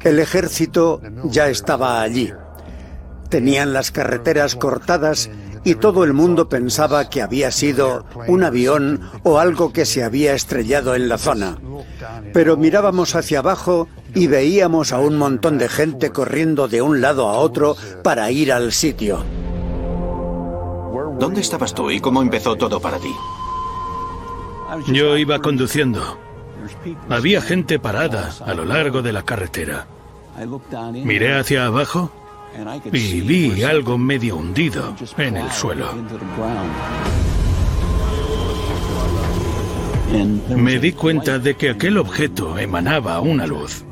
el 0.02 0.20
ejército 0.20 1.02
ya 1.24 1.48
estaba 1.48 2.02
allí. 2.02 2.32
Tenían 3.30 3.74
las 3.74 3.92
carreteras 3.92 4.56
cortadas 4.56 5.30
y 5.64 5.76
todo 5.76 6.04
el 6.04 6.14
mundo 6.14 6.48
pensaba 6.48 7.10
que 7.10 7.22
había 7.22 7.52
sido 7.52 8.06
un 8.28 8.44
avión 8.44 9.02
o 9.24 9.40
algo 9.40 9.74
que 9.74 9.86
se 9.86 10.04
había 10.04 10.34
estrellado 10.34 10.94
en 10.96 11.10
la 11.10 11.18
zona. 11.18 11.58
Pero 12.32 12.58
mirábamos 12.58 13.16
hacia 13.16 13.40
abajo 13.40 13.88
y 14.14 14.28
veíamos 14.28 14.94
a 14.94 15.00
un 15.00 15.18
montón 15.18 15.58
de 15.58 15.68
gente 15.68 16.12
corriendo 16.12 16.68
de 16.68 16.84
un 16.84 17.02
lado 17.02 17.28
a 17.28 17.40
otro 17.40 17.76
para 18.04 18.30
ir 18.32 18.54
al 18.54 18.72
sitio. 18.72 19.24
¿Dónde 21.20 21.42
estabas 21.42 21.74
tú 21.74 21.90
y 21.90 22.00
cómo 22.00 22.22
empezó 22.22 22.56
todo 22.56 22.80
para 22.80 22.98
ti? 23.00 23.14
Yo 24.88 25.18
iba 25.18 25.40
conduciendo. 25.40 26.18
Había 27.10 27.42
gente 27.42 27.80
parada 27.80 28.32
a 28.46 28.54
lo 28.54 28.66
largo 28.66 29.02
de 29.02 29.14
la 29.14 29.24
carretera. 29.24 29.88
Miré 31.04 31.38
hacia 31.38 31.66
abajo 31.66 32.12
y 32.92 33.22
vi 33.22 33.64
algo 33.64 33.98
medio 33.98 34.36
hundido 34.38 34.96
en 35.18 35.38
el 35.38 35.52
suelo. 35.52 35.90
Me 40.56 40.80
di 40.80 40.94
cuenta 40.94 41.40
de 41.40 41.56
que 41.56 41.72
aquel 41.72 41.98
objeto 41.98 42.58
emanaba 42.58 43.20
una 43.20 43.46
luz. 43.46 43.84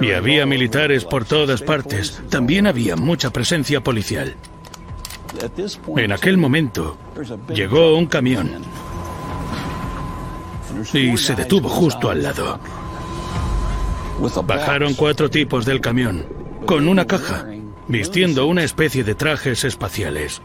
Y 0.00 0.12
había 0.12 0.46
militares 0.46 1.04
por 1.04 1.24
todas 1.24 1.62
partes. 1.62 2.22
También 2.30 2.66
había 2.66 2.96
mucha 2.96 3.30
presencia 3.30 3.82
policial. 3.82 4.34
En 5.96 6.12
aquel 6.12 6.36
momento 6.36 6.96
llegó 7.54 7.96
un 7.96 8.06
camión 8.06 8.50
y 10.92 11.16
se 11.16 11.34
detuvo 11.34 11.68
justo 11.68 12.10
al 12.10 12.22
lado. 12.22 12.58
Bajaron 14.44 14.94
cuatro 14.94 15.30
tipos 15.30 15.64
del 15.64 15.80
camión 15.80 16.26
con 16.66 16.88
una 16.88 17.06
caja, 17.06 17.46
vistiendo 17.88 18.46
una 18.46 18.62
especie 18.62 19.04
de 19.04 19.14
trajes 19.14 19.64
espaciales. 19.64 20.40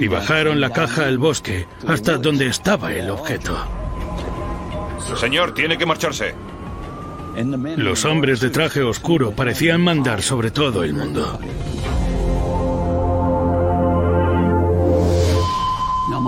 Y 0.00 0.08
bajaron 0.08 0.60
la 0.60 0.70
caja 0.70 1.06
al 1.06 1.18
bosque 1.18 1.66
hasta 1.86 2.18
donde 2.18 2.46
estaba 2.46 2.92
el 2.92 3.10
objeto. 3.10 3.56
Señor, 5.16 5.54
tiene 5.54 5.78
que 5.78 5.86
marcharse. 5.86 6.34
Los 7.76 8.04
hombres 8.04 8.40
de 8.40 8.50
traje 8.50 8.82
oscuro 8.82 9.30
parecían 9.30 9.80
mandar 9.80 10.22
sobre 10.22 10.50
todo 10.50 10.82
el 10.82 10.94
mundo. 10.94 11.38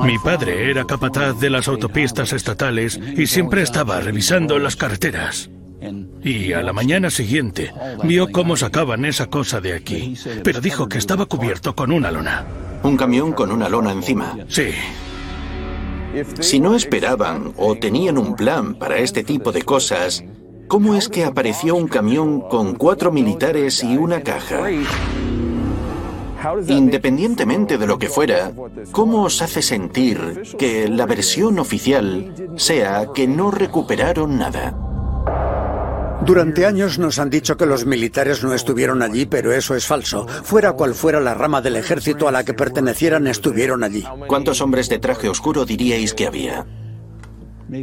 Mi 0.05 0.19
padre 0.19 0.71
era 0.71 0.85
capataz 0.85 1.39
de 1.39 1.51
las 1.51 1.69
autopistas 1.69 2.33
estatales 2.33 2.99
y 3.17 3.27
siempre 3.27 3.63
estaba 3.63 4.01
revisando 4.01 4.59
las 4.59 4.77
carreteras. 4.77 5.51
Y 6.23 6.53
a 6.53 6.63
la 6.63 6.73
mañana 6.73 7.11
siguiente 7.11 7.73
vio 8.05 8.31
cómo 8.31 8.57
sacaban 8.57 9.05
esa 9.05 9.27
cosa 9.27 9.61
de 9.61 9.75
aquí, 9.75 10.15
pero 10.45 10.61
dijo 10.61 10.89
que 10.89 10.99
estaba 10.99 11.27
cubierto 11.27 11.75
con 11.75 11.93
una 11.93 12.11
lona. 12.11 12.45
Un 12.83 12.97
camión 12.97 13.33
con 13.33 13.51
una 13.51 13.69
lona 13.69 13.93
encima. 13.93 14.37
Sí. 14.49 14.71
Si 16.41 16.61
no 16.61 16.75
esperaban 16.75 17.53
o 17.57 17.77
tenían 17.77 18.19
un 18.19 18.35
plan 18.35 18.75
para 18.75 18.99
este 18.99 19.23
tipo 19.23 19.53
de 19.53 19.63
cosas, 19.63 20.25
¿cómo 20.67 20.97
es 20.97 21.09
que 21.09 21.25
apareció 21.25 21.77
un 21.77 21.89
camión 21.89 22.41
con 22.41 22.75
cuatro 22.75 23.13
militares 23.13 23.83
y 23.85 23.97
una 23.97 24.23
caja? 24.23 24.61
Independientemente 26.69 27.79
de 27.79 27.87
lo 27.87 27.99
que 27.99 28.09
fuera, 28.09 28.53
¿cómo 28.93 29.23
os 29.25 29.43
hace 29.43 29.63
sentir 29.63 30.43
que 30.59 30.89
la 30.89 31.07
versión 31.07 31.59
oficial 31.59 32.35
sea 32.57 33.09
que 33.15 33.27
no 33.27 33.51
recuperaron 33.51 34.39
nada? 34.39 34.75
Durante 36.25 36.67
años 36.67 36.99
nos 36.99 37.19
han 37.19 37.31
dicho 37.31 37.57
que 37.57 37.67
los 37.67 37.87
militares 37.87 38.45
no 38.45 38.53
estuvieron 38.53 39.03
allí, 39.03 39.25
pero 39.27 39.53
eso 39.53 39.75
es 39.75 39.87
falso. 39.87 40.27
Fuera 40.29 40.73
cual 40.73 40.95
fuera 40.95 41.19
la 41.19 41.35
rama 41.35 41.63
del 41.63 41.77
ejército 41.77 42.29
a 42.29 42.33
la 42.33 42.45
que 42.45 42.53
pertenecieran, 42.53 43.27
estuvieron 43.27 43.83
allí. 43.83 44.05
¿Cuántos 44.27 44.61
hombres 44.61 44.89
de 44.89 44.99
traje 44.99 45.29
oscuro 45.29 45.65
diríais 45.65 46.13
que 46.13 46.27
había? 46.27 46.67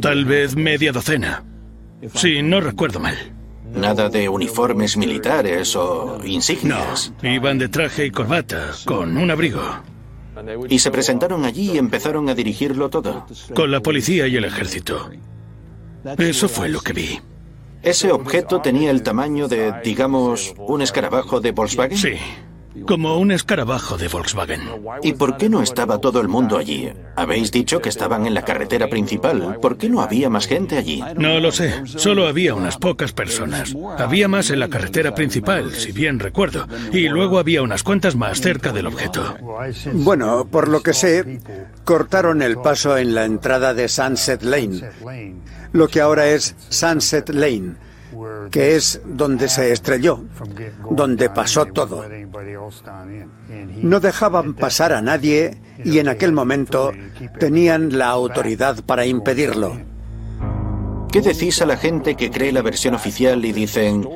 Tal 0.00 0.24
vez 0.24 0.54
media 0.54 0.92
docena. 0.92 1.44
Sí, 2.14 2.42
no 2.42 2.60
recuerdo 2.60 3.00
mal. 3.00 3.16
Nada 3.74 4.08
de 4.08 4.28
uniformes 4.28 4.96
militares 4.96 5.76
o 5.76 6.18
insignias. 6.24 7.12
No, 7.22 7.30
iban 7.30 7.58
de 7.58 7.68
traje 7.68 8.06
y 8.06 8.10
corbata, 8.10 8.72
con 8.84 9.16
un 9.16 9.30
abrigo. 9.30 9.62
Y 10.68 10.78
se 10.78 10.90
presentaron 10.90 11.44
allí 11.44 11.72
y 11.72 11.78
empezaron 11.78 12.28
a 12.28 12.34
dirigirlo 12.34 12.88
todo. 12.88 13.26
Con 13.54 13.70
la 13.70 13.80
policía 13.80 14.26
y 14.28 14.36
el 14.36 14.44
ejército. 14.44 15.10
Eso 16.16 16.48
fue 16.48 16.68
lo 16.68 16.80
que 16.80 16.92
vi. 16.92 17.20
¿Ese 17.82 18.10
objeto 18.10 18.60
tenía 18.60 18.90
el 18.90 19.02
tamaño 19.02 19.48
de, 19.48 19.72
digamos, 19.84 20.54
un 20.58 20.82
escarabajo 20.82 21.40
de 21.40 21.52
Volkswagen? 21.52 21.96
Sí, 21.96 22.14
como 22.86 23.18
un 23.18 23.32
escarabajo 23.32 23.96
de 23.96 24.08
Volkswagen. 24.08 24.60
¿Y 25.02 25.14
por 25.14 25.36
qué 25.36 25.48
no 25.48 25.62
estaba 25.62 25.98
todo 25.98 26.20
el 26.20 26.28
mundo 26.28 26.56
allí? 26.58 26.90
Habéis 27.16 27.50
dicho 27.50 27.80
que 27.80 27.88
estaban 27.88 28.26
en 28.26 28.34
la 28.34 28.44
carretera 28.44 28.88
principal. 28.88 29.58
¿Por 29.60 29.76
qué 29.76 29.88
no 29.88 30.00
había 30.00 30.30
más 30.30 30.46
gente 30.46 30.76
allí? 30.76 31.02
No 31.16 31.40
lo 31.40 31.52
sé. 31.52 31.82
Solo 31.86 32.26
había 32.26 32.54
unas 32.54 32.76
pocas 32.76 33.12
personas. 33.12 33.74
Había 33.98 34.28
más 34.28 34.50
en 34.50 34.60
la 34.60 34.68
carretera 34.68 35.14
principal, 35.14 35.72
si 35.72 35.92
bien 35.92 36.18
recuerdo. 36.18 36.66
Y 36.92 37.08
luego 37.08 37.38
había 37.38 37.62
unas 37.62 37.82
cuantas 37.82 38.16
más 38.16 38.40
cerca 38.40 38.72
del 38.72 38.86
objeto. 38.86 39.36
Bueno, 39.92 40.46
por 40.46 40.68
lo 40.68 40.82
que 40.82 40.94
sé, 40.94 41.40
cortaron 41.84 42.42
el 42.42 42.58
paso 42.58 42.96
en 42.96 43.14
la 43.14 43.24
entrada 43.24 43.74
de 43.74 43.88
Sunset 43.88 44.42
Lane, 44.42 44.82
lo 45.72 45.88
que 45.88 46.00
ahora 46.00 46.28
es 46.28 46.54
Sunset 46.68 47.28
Lane 47.30 47.87
que 48.50 48.76
es 48.76 49.00
donde 49.04 49.48
se 49.48 49.72
estrelló, 49.72 50.24
donde 50.90 51.30
pasó 51.30 51.66
todo. 51.66 52.04
No 53.82 54.00
dejaban 54.00 54.54
pasar 54.54 54.92
a 54.92 55.02
nadie 55.02 55.60
y 55.84 55.98
en 55.98 56.08
aquel 56.08 56.32
momento 56.32 56.92
tenían 57.38 57.98
la 57.98 58.08
autoridad 58.08 58.84
para 58.84 59.06
impedirlo. 59.06 59.78
¿Qué 61.10 61.22
decís 61.22 61.62
a 61.62 61.66
la 61.66 61.76
gente 61.76 62.16
que 62.16 62.30
cree 62.30 62.52
la 62.52 62.62
versión 62.62 62.94
oficial 62.94 63.44
y 63.44 63.52
dicen, 63.52 64.06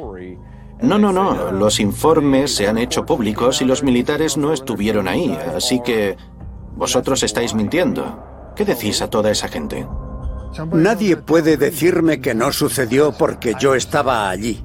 no, 0.82 0.98
no, 0.98 1.12
no, 1.12 1.52
los 1.52 1.80
informes 1.80 2.54
se 2.54 2.68
han 2.68 2.76
hecho 2.76 3.06
públicos 3.06 3.62
y 3.62 3.64
los 3.64 3.82
militares 3.82 4.36
no 4.36 4.52
estuvieron 4.52 5.08
ahí, 5.08 5.36
así 5.56 5.80
que 5.80 6.16
vosotros 6.76 7.22
estáis 7.22 7.54
mintiendo? 7.54 8.52
¿Qué 8.56 8.64
decís 8.64 9.00
a 9.00 9.08
toda 9.08 9.30
esa 9.30 9.48
gente? 9.48 9.86
Nadie 10.72 11.16
puede 11.16 11.56
decirme 11.56 12.20
que 12.20 12.34
no 12.34 12.52
sucedió 12.52 13.12
porque 13.12 13.54
yo 13.58 13.74
estaba 13.74 14.28
allí. 14.28 14.62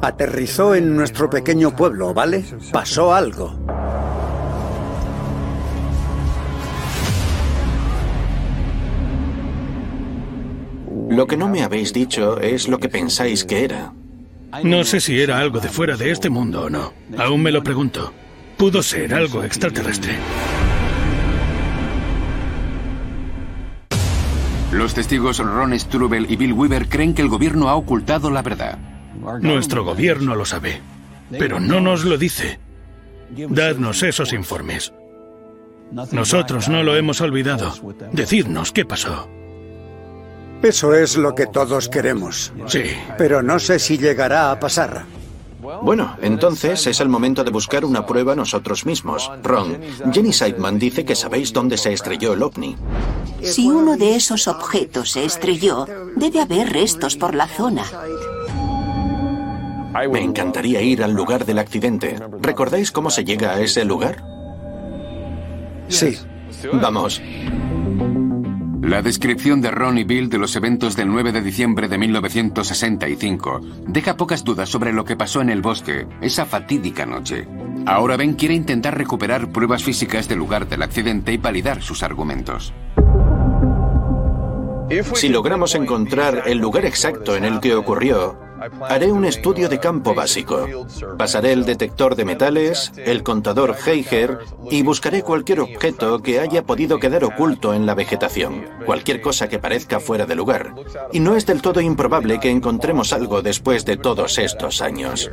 Aterrizó 0.00 0.74
en 0.74 0.96
nuestro 0.96 1.28
pequeño 1.30 1.74
pueblo, 1.76 2.14
¿vale? 2.14 2.44
Pasó 2.72 3.14
algo. 3.14 3.58
Lo 11.10 11.26
que 11.26 11.36
no 11.36 11.48
me 11.48 11.62
habéis 11.62 11.92
dicho 11.92 12.40
es 12.40 12.66
lo 12.66 12.78
que 12.78 12.88
pensáis 12.88 13.44
que 13.44 13.64
era. 13.64 13.92
No 14.62 14.84
sé 14.84 15.00
si 15.00 15.20
era 15.20 15.38
algo 15.38 15.60
de 15.60 15.68
fuera 15.68 15.96
de 15.96 16.10
este 16.10 16.30
mundo 16.30 16.64
o 16.64 16.70
no. 16.70 16.92
Aún 17.18 17.42
me 17.42 17.52
lo 17.52 17.62
pregunto. 17.62 18.12
Pudo 18.56 18.82
ser 18.82 19.14
algo 19.14 19.42
extraterrestre. 19.44 20.14
Los 24.74 24.92
testigos 24.92 25.38
Ron 25.38 25.78
Strubel 25.78 26.28
y 26.28 26.34
Bill 26.34 26.52
Weaver 26.52 26.88
creen 26.88 27.14
que 27.14 27.22
el 27.22 27.28
gobierno 27.28 27.68
ha 27.68 27.76
ocultado 27.76 28.28
la 28.28 28.42
verdad. 28.42 28.76
Nuestro 29.40 29.84
gobierno 29.84 30.34
lo 30.34 30.44
sabe, 30.44 30.80
pero 31.38 31.60
no 31.60 31.80
nos 31.80 32.04
lo 32.04 32.18
dice. 32.18 32.58
Dadnos 33.30 34.02
esos 34.02 34.32
informes. 34.32 34.92
Nosotros 36.10 36.68
no 36.68 36.82
lo 36.82 36.96
hemos 36.96 37.20
olvidado. 37.20 37.72
Decidnos 38.10 38.72
qué 38.72 38.84
pasó. 38.84 39.28
Eso 40.60 40.92
es 40.92 41.16
lo 41.16 41.36
que 41.36 41.46
todos 41.46 41.88
queremos. 41.88 42.52
Sí. 42.66 42.82
Pero 43.16 43.42
no 43.42 43.60
sé 43.60 43.78
si 43.78 43.96
llegará 43.96 44.50
a 44.50 44.58
pasar. 44.58 45.04
Bueno, 45.82 46.16
entonces 46.20 46.86
es 46.86 47.00
el 47.00 47.08
momento 47.08 47.42
de 47.42 47.50
buscar 47.50 47.84
una 47.84 48.04
prueba 48.04 48.34
nosotros 48.34 48.84
mismos. 48.84 49.30
Ron, 49.42 49.80
Jenny 50.12 50.32
Seidman 50.32 50.78
dice 50.78 51.04
que 51.04 51.14
sabéis 51.14 51.52
dónde 51.52 51.76
se 51.78 51.92
estrelló 51.92 52.34
el 52.34 52.42
ovni. 52.42 52.76
Si 53.42 53.70
uno 53.70 53.96
de 53.96 54.16
esos 54.16 54.48
objetos 54.48 55.12
se 55.12 55.24
estrelló, 55.24 55.86
debe 56.16 56.40
haber 56.40 56.72
restos 56.72 57.16
por 57.16 57.34
la 57.34 57.46
zona. 57.46 57.84
Me 60.10 60.20
encantaría 60.20 60.82
ir 60.82 61.02
al 61.02 61.12
lugar 61.12 61.46
del 61.46 61.58
accidente. 61.58 62.16
¿Recordáis 62.40 62.90
cómo 62.90 63.10
se 63.10 63.24
llega 63.24 63.52
a 63.52 63.60
ese 63.60 63.84
lugar? 63.84 64.24
Sí. 65.88 66.18
Vamos. 66.72 67.20
La 68.84 69.00
descripción 69.00 69.62
de 69.62 69.70
Ron 69.70 69.96
y 69.96 70.04
Bill 70.04 70.28
de 70.28 70.36
los 70.36 70.54
eventos 70.56 70.94
del 70.94 71.08
9 71.08 71.32
de 71.32 71.40
diciembre 71.40 71.88
de 71.88 71.96
1965 71.96 73.62
deja 73.86 74.18
pocas 74.18 74.44
dudas 74.44 74.68
sobre 74.68 74.92
lo 74.92 75.06
que 75.06 75.16
pasó 75.16 75.40
en 75.40 75.48
el 75.48 75.62
bosque 75.62 76.06
esa 76.20 76.44
fatídica 76.44 77.06
noche. 77.06 77.48
Ahora 77.86 78.18
Ben 78.18 78.34
quiere 78.34 78.52
intentar 78.52 78.98
recuperar 78.98 79.50
pruebas 79.52 79.82
físicas 79.82 80.28
del 80.28 80.38
lugar 80.38 80.68
del 80.68 80.82
accidente 80.82 81.32
y 81.32 81.38
validar 81.38 81.80
sus 81.80 82.02
argumentos. 82.02 82.74
Si 85.14 85.30
logramos 85.30 85.74
encontrar 85.74 86.42
el 86.44 86.58
lugar 86.58 86.84
exacto 86.84 87.36
en 87.36 87.46
el 87.46 87.60
que 87.60 87.74
ocurrió, 87.74 88.38
haré 88.88 89.12
un 89.12 89.24
estudio 89.24 89.68
de 89.68 89.78
campo 89.78 90.14
básico. 90.14 90.66
Pasaré 91.18 91.52
el 91.52 91.64
detector 91.64 92.16
de 92.16 92.24
metales, 92.24 92.92
el 92.96 93.22
contador 93.22 93.74
Geiger 93.74 94.38
y 94.70 94.82
buscaré 94.82 95.22
cualquier 95.22 95.60
objeto 95.60 96.20
que 96.20 96.40
haya 96.40 96.62
podido 96.64 96.98
quedar 96.98 97.24
oculto 97.24 97.74
en 97.74 97.86
la 97.86 97.94
vegetación, 97.94 98.64
cualquier 98.86 99.20
cosa 99.20 99.48
que 99.48 99.58
parezca 99.58 100.00
fuera 100.00 100.26
de 100.26 100.34
lugar. 100.34 100.74
Y 101.12 101.20
no 101.20 101.36
es 101.36 101.46
del 101.46 101.62
todo 101.62 101.80
improbable 101.80 102.40
que 102.40 102.50
encontremos 102.50 103.12
algo 103.12 103.42
después 103.42 103.84
de 103.84 103.96
todos 103.96 104.38
estos 104.38 104.80
años. 104.80 105.30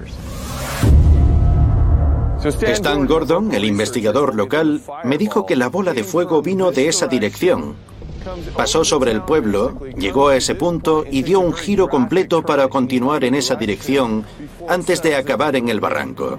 Stan 2.43 3.05
Gordon, 3.05 3.53
el 3.53 3.65
investigador 3.65 4.33
local, 4.33 4.81
me 5.03 5.19
dijo 5.19 5.45
que 5.45 5.55
la 5.55 5.69
bola 5.69 5.93
de 5.93 6.03
fuego 6.03 6.41
vino 6.41 6.71
de 6.71 6.87
esa 6.87 7.05
dirección, 7.05 7.75
Pasó 8.55 8.83
sobre 8.83 9.11
el 9.11 9.21
pueblo, 9.23 9.79
llegó 9.97 10.29
a 10.29 10.35
ese 10.35 10.55
punto 10.55 11.05
y 11.09 11.23
dio 11.23 11.39
un 11.39 11.53
giro 11.53 11.87
completo 11.87 12.43
para 12.43 12.67
continuar 12.67 13.23
en 13.23 13.35
esa 13.35 13.55
dirección 13.55 14.25
antes 14.67 15.01
de 15.01 15.15
acabar 15.15 15.55
en 15.55 15.69
el 15.69 15.79
barranco. 15.79 16.37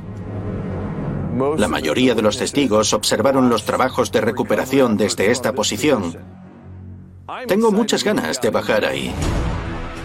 La 1.56 1.68
mayoría 1.68 2.14
de 2.14 2.22
los 2.22 2.38
testigos 2.38 2.92
observaron 2.92 3.48
los 3.48 3.64
trabajos 3.64 4.12
de 4.12 4.20
recuperación 4.20 4.96
desde 4.96 5.30
esta 5.30 5.52
posición. 5.52 6.16
Tengo 7.48 7.72
muchas 7.72 8.04
ganas 8.04 8.40
de 8.40 8.50
bajar 8.50 8.84
ahí. 8.84 9.12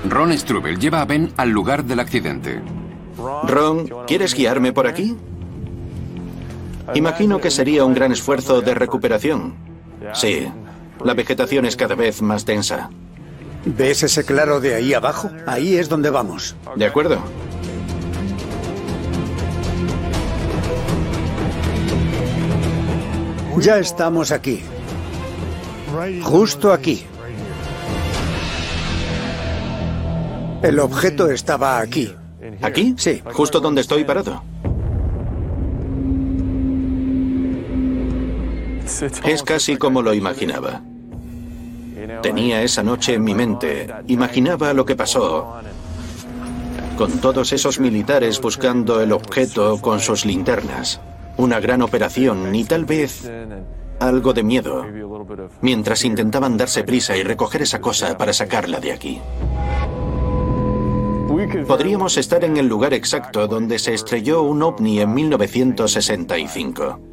Ron 0.08 0.38
Strubel 0.38 0.80
lleva 0.80 1.02
a 1.02 1.06
Ben 1.06 1.34
al 1.38 1.50
lugar 1.50 1.84
del 1.84 2.00
accidente. 2.00 2.62
Ron, 3.44 3.90
¿quieres 4.08 4.34
guiarme 4.34 4.72
por 4.72 4.88
aquí? 4.88 5.18
Imagino 6.94 7.40
que 7.40 7.52
sería 7.52 7.84
un 7.84 7.94
gran 7.94 8.12
esfuerzo 8.12 8.62
de 8.62 8.74
recuperación. 8.74 9.56
Sí, 10.14 10.48
la 11.04 11.14
vegetación 11.14 11.66
es 11.66 11.76
cada 11.76 11.96
vez 11.96 12.22
más 12.22 12.46
densa. 12.46 12.90
¿Ves 13.66 14.04
ese 14.04 14.24
claro 14.24 14.60
de 14.60 14.76
ahí 14.76 14.94
abajo? 14.94 15.30
Ahí 15.46 15.76
es 15.76 15.90
donde 15.90 16.10
vamos. 16.10 16.56
De 16.76 16.86
acuerdo. 16.86 17.22
Ya 23.60 23.80
estamos 23.80 24.32
aquí. 24.32 24.62
Justo 26.24 26.72
aquí. 26.72 27.06
El 30.62 30.80
objeto 30.80 31.30
estaba 31.30 31.80
aquí. 31.80 32.14
¿Aquí? 32.62 32.94
Sí. 32.98 33.22
Justo 33.34 33.60
donde 33.60 33.82
estoy 33.82 34.04
parado. 34.04 34.44
Es 39.26 39.44
casi 39.44 39.76
como 39.78 40.02
lo 40.02 40.14
imaginaba. 40.14 40.82
Tenía 42.22 42.64
esa 42.64 42.84
noche 42.84 43.16
en 43.16 43.24
mi 43.24 43.36
mente, 43.36 43.88
imaginaba 44.08 44.74
lo 44.74 44.86
que 44.86 44.96
pasó, 44.96 45.56
con 46.98 47.20
todos 47.20 47.52
esos 47.54 47.80
militares 47.80 48.40
buscando 48.42 49.02
el 49.02 49.12
objeto 49.12 49.80
con 49.82 50.00
sus 50.00 50.26
linternas. 50.26 51.02
Una 51.36 51.60
gran 51.60 51.82
operación 51.82 52.56
y 52.56 52.64
tal 52.64 52.86
vez 52.86 53.30
algo 54.00 54.34
de 54.34 54.44
miedo, 54.44 54.86
mientras 55.62 56.06
intentaban 56.06 56.58
darse 56.58 56.84
prisa 56.84 57.16
y 57.18 57.24
recoger 57.24 57.64
esa 57.64 57.82
cosa 57.82 58.18
para 58.18 58.34
sacarla 58.34 58.80
de 58.80 58.94
aquí. 58.94 59.22
Podríamos 61.68 62.18
estar 62.18 62.44
en 62.44 62.58
el 62.58 62.68
lugar 62.68 62.94
exacto 62.94 63.48
donde 63.48 63.80
se 63.80 63.94
estrelló 63.94 64.42
un 64.44 64.64
ovni 64.64 65.02
en 65.02 65.14
1965. 65.14 67.07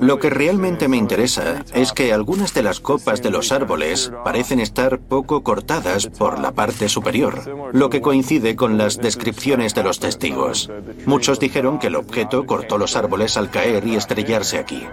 Lo 0.00 0.18
que 0.18 0.30
realmente 0.30 0.86
me 0.86 0.96
interesa 0.96 1.64
es 1.74 1.92
que 1.92 2.12
algunas 2.12 2.54
de 2.54 2.62
las 2.62 2.80
copas 2.80 3.22
de 3.22 3.30
los 3.30 3.50
árboles 3.50 4.12
parecen 4.24 4.60
estar 4.60 4.98
poco 4.98 5.42
cortadas 5.42 6.06
por 6.06 6.38
la 6.38 6.52
parte 6.52 6.88
superior, 6.88 7.70
lo 7.72 7.90
que 7.90 8.00
coincide 8.00 8.54
con 8.54 8.78
las 8.78 8.98
descripciones 8.98 9.74
de 9.74 9.82
los 9.82 9.98
testigos. 9.98 10.70
Muchos 11.04 11.40
dijeron 11.40 11.78
que 11.78 11.88
el 11.88 11.96
objeto 11.96 12.46
cortó 12.46 12.78
los 12.78 12.96
árboles 12.96 13.36
al 13.36 13.50
caer 13.50 13.86
y 13.86 13.96
estrellarse 13.96 14.58
aquí. 14.58 14.86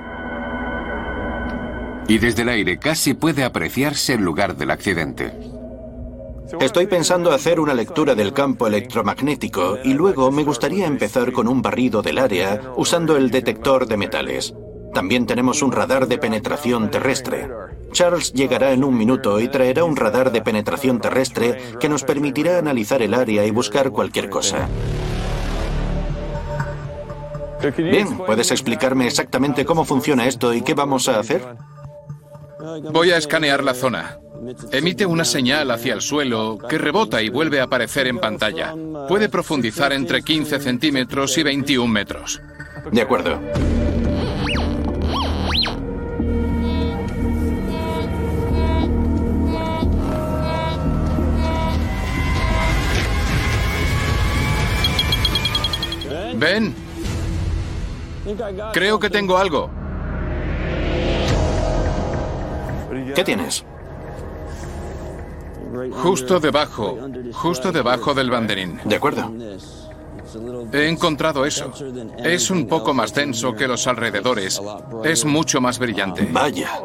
Y 2.07 2.17
desde 2.17 2.41
el 2.43 2.49
aire 2.49 2.77
casi 2.77 3.13
puede 3.13 3.43
apreciarse 3.43 4.13
el 4.13 4.21
lugar 4.21 4.55
del 4.55 4.71
accidente. 4.71 5.33
Estoy 6.59 6.87
pensando 6.87 7.31
hacer 7.31 7.59
una 7.59 7.73
lectura 7.73 8.13
del 8.13 8.31
campo 8.31 8.67
electromagnético 8.67 9.79
y 9.83 9.93
luego 9.93 10.31
me 10.31 10.43
gustaría 10.43 10.85
empezar 10.85 11.31
con 11.31 11.47
un 11.47 11.61
barrido 11.61 12.01
del 12.01 12.19
área 12.19 12.73
usando 12.75 13.17
el 13.17 13.31
detector 13.31 13.87
de 13.87 13.97
metales. 13.97 14.53
También 14.95 15.25
tenemos 15.25 15.61
un 15.61 15.73
radar 15.73 16.07
de 16.07 16.17
penetración 16.17 16.89
terrestre. 16.89 17.49
Charles 17.91 18.31
llegará 18.31 18.71
en 18.71 18.81
un 18.81 18.97
minuto 18.97 19.41
y 19.41 19.49
traerá 19.49 19.83
un 19.83 19.97
radar 19.97 20.31
de 20.31 20.41
penetración 20.41 21.01
terrestre 21.01 21.73
que 21.81 21.89
nos 21.89 22.05
permitirá 22.05 22.57
analizar 22.57 23.01
el 23.01 23.13
área 23.13 23.45
y 23.45 23.51
buscar 23.51 23.91
cualquier 23.91 24.29
cosa. 24.29 24.69
Bien, 27.77 28.17
¿puedes 28.19 28.51
explicarme 28.51 29.05
exactamente 29.05 29.65
cómo 29.65 29.83
funciona 29.83 30.27
esto 30.27 30.53
y 30.53 30.61
qué 30.61 30.73
vamos 30.73 31.09
a 31.09 31.19
hacer? 31.19 31.43
Voy 32.93 33.11
a 33.11 33.17
escanear 33.17 33.65
la 33.65 33.73
zona. 33.73 34.17
Emite 34.71 35.05
una 35.05 35.25
señal 35.25 35.71
hacia 35.71 35.93
el 35.93 35.99
suelo 35.99 36.57
que 36.57 36.77
rebota 36.77 37.21
y 37.21 37.27
vuelve 37.27 37.59
a 37.59 37.65
aparecer 37.65 38.07
en 38.07 38.19
pantalla. 38.19 38.73
Puede 39.09 39.27
profundizar 39.27 39.91
entre 39.91 40.21
15 40.21 40.57
centímetros 40.59 41.37
y 41.37 41.43
21 41.43 41.91
metros. 41.91 42.41
De 42.93 43.01
acuerdo. 43.01 43.41
Ven. 56.45 56.75
Creo 58.71 58.99
que 58.99 59.09
tengo 59.09 59.35
algo. 59.35 59.67
¿Qué 63.15 63.23
tienes? 63.23 63.65
Justo 66.03 66.39
debajo, 66.39 66.99
justo 67.33 67.71
debajo 67.71 68.13
del 68.13 68.29
banderín. 68.29 68.79
De 68.85 68.95
acuerdo. 68.95 69.31
He 70.71 70.87
encontrado 70.87 71.45
eso. 71.45 71.71
Es 72.17 72.51
un 72.51 72.67
poco 72.67 72.93
más 72.93 73.11
denso 73.15 73.55
que 73.55 73.67
los 73.67 73.87
alrededores. 73.87 74.61
Es 75.03 75.25
mucho 75.25 75.61
más 75.61 75.79
brillante. 75.79 76.27
Vaya. 76.31 76.79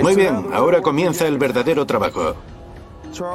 Muy 0.00 0.14
bien, 0.14 0.46
ahora 0.52 0.80
comienza 0.80 1.26
el 1.26 1.38
verdadero 1.38 1.84
trabajo. 1.84 2.36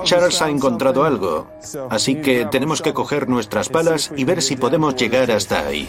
Charles 0.03 0.41
ha 0.41 0.49
encontrado 0.49 1.03
algo, 1.03 1.47
así 1.89 2.15
que 2.15 2.45
tenemos 2.45 2.81
que 2.81 2.93
coger 2.93 3.29
nuestras 3.29 3.69
palas 3.69 4.11
y 4.15 4.23
ver 4.23 4.41
si 4.41 4.55
podemos 4.55 4.95
llegar 4.95 5.31
hasta 5.31 5.67
ahí. 5.67 5.87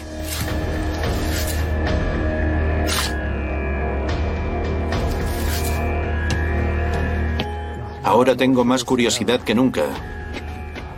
Ahora 8.03 8.35
tengo 8.35 8.65
más 8.65 8.83
curiosidad 8.83 9.41
que 9.41 9.55
nunca. 9.55 9.85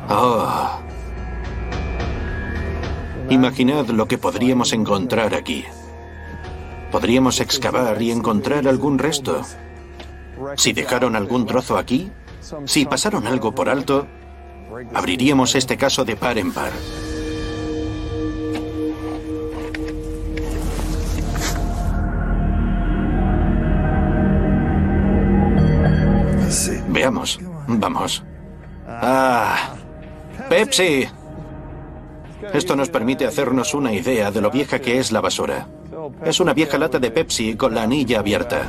Oh. 0.10 0.80
Imaginad 3.30 3.88
lo 3.88 4.08
que 4.08 4.18
podríamos 4.18 4.74
encontrar 4.74 5.36
aquí. 5.36 5.66
Podríamos 6.92 7.40
excavar 7.40 8.02
y 8.02 8.12
encontrar 8.12 8.68
algún 8.68 9.00
resto. 9.00 9.42
Si 10.58 10.74
dejaron 10.74 11.16
algún 11.16 11.46
trozo 11.46 11.78
aquí, 11.78 12.12
si 12.66 12.86
pasaron 12.86 13.28
algo 13.28 13.54
por 13.54 13.70
alto, 13.70 14.08
abriríamos 14.94 15.56
este 15.56 15.78
caso 15.78 16.06
de 16.06 16.16
par 16.16 16.38
en 16.38 16.52
par. 16.52 16.72
Veamos. 26.88 27.40
Vamos. 27.68 28.24
Ah. 28.88 29.76
Pepsi. 30.50 31.08
Esto 32.54 32.76
nos 32.76 32.90
permite 32.90 33.26
hacernos 33.26 33.74
una 33.74 33.94
idea 33.94 34.30
de 34.32 34.42
lo 34.42 34.52
vieja 34.52 34.80
que 34.80 35.00
es 35.00 35.12
la 35.12 35.22
basura. 35.22 35.68
Es 36.24 36.40
una 36.40 36.54
vieja 36.54 36.78
lata 36.78 37.00
de 37.00 37.10
Pepsi 37.10 37.56
con 37.56 37.74
la 37.74 37.84
anilla 37.84 38.20
abierta. 38.20 38.64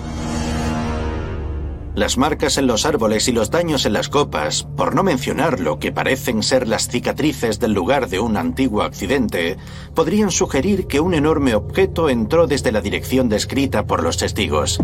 Las 1.94 2.18
marcas 2.18 2.59
en 2.59 2.66
los 2.66 2.87
árboles 2.87 3.28
y 3.28 3.33
los 3.33 3.52
daños 3.52 3.87
en 3.87 3.92
las 3.92 4.09
copas, 4.09 4.64
por 4.76 4.96
no 4.96 5.04
mencionar 5.04 5.61
lo 5.61 5.78
que 5.78 5.92
parecen 5.92 6.42
ser 6.42 6.66
las 6.66 6.88
cicatrices 6.88 7.61
del 7.61 7.72
lugar 7.72 8.09
de 8.09 8.18
un 8.18 8.37
antiguo 8.37 8.83
accidente, 8.83 9.57
podrían 9.94 10.33
sugerir 10.33 10.88
que 10.88 10.98
un 10.98 11.14
enorme 11.14 11.54
objeto 11.54 12.09
entró 12.09 12.48
desde 12.48 12.72
la 12.72 12.80
dirección 12.80 13.28
descrita 13.28 13.87
por 13.87 14.02
los 14.02 14.16
testigos. 14.16 14.80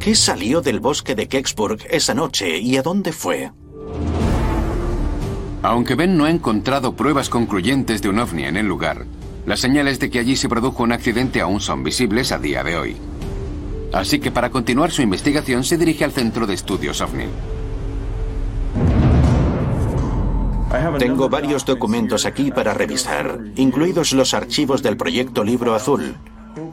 ¿Qué 0.00 0.14
salió 0.14 0.62
del 0.62 0.80
bosque 0.80 1.14
de 1.14 1.28
Kecksburg 1.28 1.80
esa 1.90 2.14
noche 2.14 2.58
y 2.58 2.78
a 2.78 2.82
dónde 2.82 3.12
fue? 3.12 3.52
Aunque 5.62 5.94
Ben 5.94 6.16
no 6.16 6.24
ha 6.24 6.30
encontrado 6.30 6.96
pruebas 6.96 7.28
concluyentes 7.28 8.00
de 8.00 8.08
un 8.08 8.18
ovni 8.18 8.44
en 8.44 8.56
el 8.56 8.66
lugar, 8.66 9.04
las 9.44 9.60
señales 9.60 9.98
de 10.00 10.08
que 10.08 10.20
allí 10.20 10.36
se 10.36 10.48
produjo 10.48 10.84
un 10.84 10.92
accidente 10.92 11.42
aún 11.42 11.60
son 11.60 11.82
visibles 11.82 12.32
a 12.32 12.38
día 12.38 12.64
de 12.64 12.78
hoy. 12.78 12.96
Así 13.92 14.18
que 14.18 14.30
para 14.30 14.50
continuar 14.50 14.90
su 14.90 15.02
investigación 15.02 15.64
se 15.64 15.78
dirige 15.78 16.04
al 16.04 16.12
Centro 16.12 16.46
de 16.46 16.54
Estudios 16.54 17.00
OVNI. 17.00 17.26
Tengo 20.98 21.28
varios 21.28 21.64
documentos 21.64 22.26
aquí 22.26 22.50
para 22.50 22.74
revisar, 22.74 23.40
incluidos 23.56 24.12
los 24.12 24.34
archivos 24.34 24.82
del 24.82 24.96
proyecto 24.96 25.44
Libro 25.44 25.74
Azul. 25.74 26.16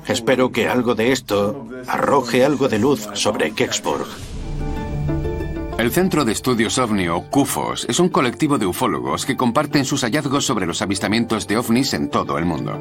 Espero 0.08 0.52
que 0.52 0.68
algo 0.68 0.96
de 0.96 1.12
esto 1.12 1.68
arroje 1.88 2.44
algo 2.44 2.68
de 2.68 2.80
luz 2.80 3.08
sobre 3.14 3.52
Kecksburg. 3.52 4.08
El 5.78 5.92
Centro 5.92 6.24
de 6.24 6.32
Estudios 6.32 6.78
OVNI 6.78 7.10
o 7.10 7.30
CUFOS 7.30 7.86
es 7.90 8.00
un 8.00 8.10
colectivo 8.10 8.58
de 8.58 8.66
ufólogos 8.66 9.26
que 9.26 9.36
comparten 9.36 9.86
sus 9.86 10.02
hallazgos 10.04 10.46
sobre 10.46 10.66
los 10.66 10.82
avistamientos 10.82 11.48
de 11.48 11.58
ovnis 11.58 11.94
en 11.94 12.10
todo 12.10 12.38
el 12.38 12.46
mundo. 12.46 12.80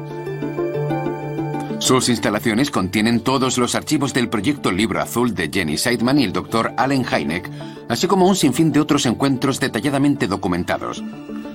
Sus 1.83 2.07
instalaciones 2.07 2.71
contienen 2.71 3.19
todos 3.19 3.57
los 3.57 3.75
archivos 3.75 4.13
del 4.13 4.29
proyecto 4.29 4.71
Libro 4.71 5.01
Azul 5.01 5.35
de 5.35 5.49
Jenny 5.51 5.77
Seidman 5.77 6.17
y 6.17 6.23
el 6.23 6.31
Dr. 6.31 6.71
Allen 6.77 7.03
Hynek, 7.03 7.49
así 7.89 8.07
como 8.07 8.25
un 8.25 8.37
sinfín 8.37 8.71
de 8.71 8.79
otros 8.79 9.05
encuentros 9.05 9.59
detalladamente 9.59 10.27
documentados. 10.27 11.03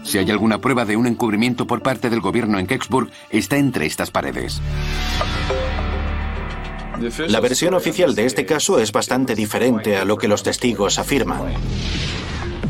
Si 0.04 0.18
hay 0.18 0.30
alguna 0.30 0.60
prueba 0.60 0.84
de 0.84 0.98
un 0.98 1.06
encubrimiento 1.06 1.66
por 1.66 1.80
parte 1.80 2.10
del 2.10 2.20
gobierno 2.20 2.58
en 2.58 2.66
Kecksburg, 2.66 3.10
está 3.30 3.56
entre 3.56 3.86
estas 3.86 4.10
paredes. 4.10 4.60
La 7.26 7.40
versión 7.40 7.72
oficial 7.72 8.14
de 8.14 8.26
este 8.26 8.44
caso 8.44 8.78
es 8.80 8.92
bastante 8.92 9.34
diferente 9.34 9.96
a 9.96 10.04
lo 10.04 10.18
que 10.18 10.28
los 10.28 10.42
testigos 10.42 10.98
afirman. 10.98 11.54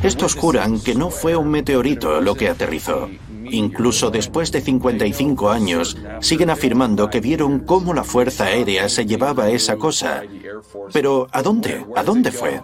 Estos 0.02 0.36
juran 0.36 0.78
que 0.80 0.94
no 0.94 1.10
fue 1.10 1.34
un 1.34 1.50
meteorito 1.50 2.20
lo 2.20 2.36
que 2.36 2.48
aterrizó. 2.48 3.08
Incluso 3.50 4.10
después 4.10 4.52
de 4.52 4.60
55 4.60 5.50
años, 5.50 5.96
siguen 6.20 6.50
afirmando 6.50 7.10
que 7.10 7.20
vieron 7.20 7.60
cómo 7.60 7.92
la 7.92 8.04
Fuerza 8.04 8.44
Aérea 8.44 8.88
se 8.88 9.06
llevaba 9.06 9.50
esa 9.50 9.76
cosa. 9.76 10.22
Pero, 10.92 11.26
¿a 11.32 11.42
dónde? 11.42 11.84
¿A 11.96 12.04
dónde 12.04 12.30
fue? 12.30 12.60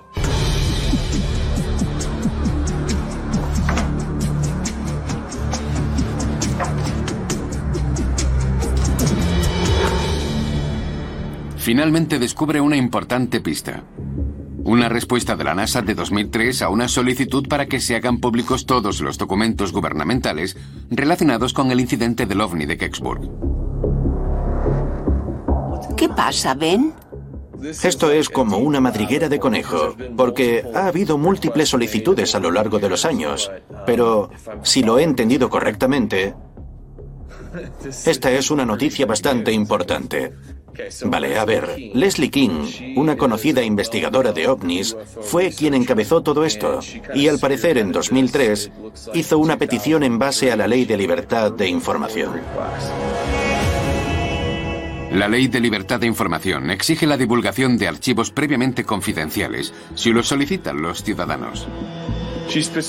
Finalmente 11.57 12.19
descubre 12.19 12.61
una 12.61 12.77
importante 12.77 13.41
pista. 13.41 13.83
Una 14.65 14.89
respuesta 14.89 15.37
de 15.37 15.45
la 15.45 15.55
NASA 15.55 15.83
de 15.83 15.95
2003 15.95 16.63
a 16.63 16.71
una 16.71 16.89
solicitud 16.89 17.47
para 17.49 17.67
que 17.67 17.81
se 17.81 17.97
hagan 17.97 18.19
públicos 18.19 18.65
todos 18.65 19.03
los 19.03 19.19
documentos 19.19 19.73
gubernamentales 19.73 20.57
relacionados 20.91 21.53
con 21.53 21.71
el 21.71 21.81
incidente 21.81 22.25
del 22.25 22.41
ovni 22.41 22.65
de 22.65 22.79
Kecksburg. 22.79 23.29
¿Qué 25.99 26.09
pasa, 26.09 26.55
Ben? 26.55 26.95
Esto 27.63 28.11
es 28.11 28.31
como 28.31 28.57
una 28.57 28.81
madriguera 28.81 29.29
de 29.29 29.39
conejo, 29.39 29.95
porque 30.17 30.65
ha 30.75 30.87
habido 30.87 31.19
múltiples 31.19 31.69
solicitudes 31.69 32.35
a 32.35 32.41
lo 32.41 32.51
largo 32.51 32.79
de 32.79 32.89
los 32.89 33.05
años, 33.05 33.51
pero 33.85 34.31
si 34.63 34.83
lo 34.83 34.99
he 34.99 35.03
entendido 35.03 35.51
correctamente, 35.51 36.35
esta 38.07 38.31
es 38.33 38.51
una 38.51 38.65
noticia 38.65 39.07
bastante 39.07 39.53
importante. 39.53 40.33
Vale, 41.05 41.39
a 41.39 41.45
ver, 41.45 41.77
Leslie 41.95 42.31
King, 42.31 42.95
una 42.97 43.17
conocida 43.17 43.63
investigadora 43.63 44.33
de 44.33 44.49
ovnis, 44.49 44.97
fue 45.23 45.51
quien 45.51 45.75
encabezó 45.75 46.23
todo 46.23 46.45
esto 46.45 46.81
y 47.15 47.29
al 47.29 47.39
parecer 47.39 47.79
en 47.79 47.93
2003 47.93 48.71
hizo 49.15 49.39
una 49.39 49.59
petición 49.59 50.03
en 50.03 50.19
base 50.19 50.51
a 50.53 50.57
la 50.57 50.67
Ley 50.67 50.85
de 50.85 50.97
Libertad 50.97 51.53
de 51.53 51.69
Información. 51.69 52.41
La 55.13 55.29
Ley 55.29 55.47
de 55.47 55.61
Libertad 55.61 56.01
de 56.01 56.09
Información 56.09 56.71
exige 56.71 57.07
la 57.07 57.17
divulgación 57.17 57.79
de 57.79 57.87
archivos 57.87 58.33
previamente 58.33 58.85
confidenciales 58.85 59.73
si 59.95 60.13
lo 60.13 60.25
solicitan 60.25 60.83
los 60.83 61.05
ciudadanos. 61.05 61.69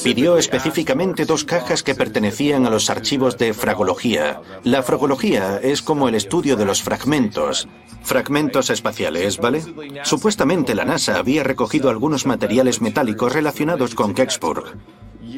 Pidió 0.04 0.38
específicamente 0.38 1.26
dos 1.26 1.44
cajas 1.44 1.84
que 1.84 1.96
pertenecían 1.96 2.66
a 2.66 2.70
los 2.70 2.90
archivos 2.90 3.38
de 3.38 3.54
fragología. 3.54 4.42
La 4.64 4.84
fragología 4.84 5.60
es 5.62 5.82
como 5.82 6.08
el 6.08 6.16
estudio 6.16 6.56
de 6.56 6.66
los 6.66 6.82
fragmentos. 6.82 7.68
Fragmentos 8.04 8.70
espaciales, 8.70 9.38
¿vale? 9.38 9.64
Supuestamente 10.04 10.76
la 10.76 10.86
NASA 10.86 11.18
había 11.18 11.44
recogido 11.44 11.90
algunos 11.90 12.26
materiales 12.26 12.82
metálicos 12.82 13.34
relacionados 13.34 13.96
con 13.96 14.14
Kecksburg. 14.14 14.78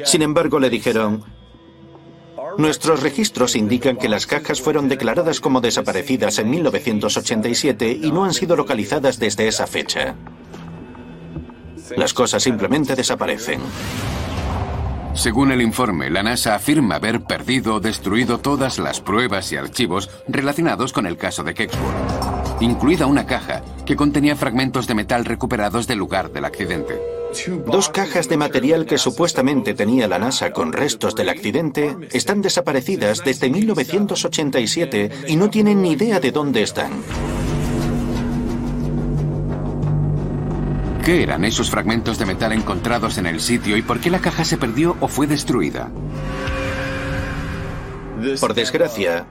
Sin 0.03 0.21
embargo, 0.21 0.59
le 0.59 0.69
dijeron, 0.69 1.23
Nuestros 2.57 3.03
registros 3.03 3.55
indican 3.55 3.97
que 3.97 4.09
las 4.09 4.25
cajas 4.25 4.61
fueron 4.61 4.89
declaradas 4.89 5.39
como 5.39 5.61
desaparecidas 5.61 6.39
en 6.39 6.49
1987 6.49 7.99
y 8.01 8.11
no 8.11 8.25
han 8.25 8.33
sido 8.33 8.55
localizadas 8.55 9.19
desde 9.19 9.47
esa 9.47 9.67
fecha. 9.67 10.15
Las 11.95 12.13
cosas 12.13 12.43
simplemente 12.43 12.95
desaparecen. 12.95 13.61
Según 15.13 15.51
el 15.51 15.63
informe, 15.63 16.11
la 16.11 16.21
NASA 16.21 16.53
afirma 16.53 16.95
haber 16.95 17.21
perdido 17.21 17.75
o 17.75 17.79
destruido 17.79 18.37
todas 18.37 18.77
las 18.77 19.01
pruebas 19.01 19.51
y 19.51 19.55
archivos 19.55 20.11
relacionados 20.27 20.93
con 20.93 21.07
el 21.07 21.17
caso 21.17 21.43
de 21.43 21.55
Kecksburg, 21.55 21.95
incluida 22.59 23.07
una 23.07 23.25
caja 23.25 23.63
que 23.83 23.95
contenía 23.95 24.35
fragmentos 24.35 24.85
de 24.85 24.93
metal 24.93 25.25
recuperados 25.25 25.87
del 25.87 25.97
lugar 25.97 26.31
del 26.31 26.45
accidente. 26.45 27.01
Dos 27.65 27.89
cajas 27.89 28.29
de 28.29 28.37
material 28.37 28.85
que 28.85 28.97
supuestamente 28.97 29.73
tenía 29.73 30.07
la 30.07 30.19
NASA 30.19 30.51
con 30.53 30.71
restos 30.71 31.15
del 31.15 31.29
accidente 31.29 31.95
están 32.11 32.41
desaparecidas 32.41 33.23
desde 33.23 33.49
1987 33.49 35.09
y 35.27 35.35
no 35.35 35.49
tienen 35.49 35.81
ni 35.81 35.91
idea 35.93 36.19
de 36.19 36.31
dónde 36.31 36.61
están. 36.61 36.91
¿Qué 41.07 41.23
eran 41.23 41.45
esos 41.45 41.69
fragmentos 41.69 42.19
de 42.19 42.25
metal 42.25 42.51
encontrados 42.51 43.17
en 43.17 43.27
el 43.27 43.39
sitio 43.39 43.77
y 43.77 43.81
por 43.81 44.01
qué 44.01 44.09
la 44.09 44.19
caja 44.19 44.43
se 44.43 44.57
perdió 44.57 44.97
o 44.99 45.07
fue 45.07 45.25
destruida? 45.25 45.89
Por 48.41 48.53
desgracia, 48.53 49.25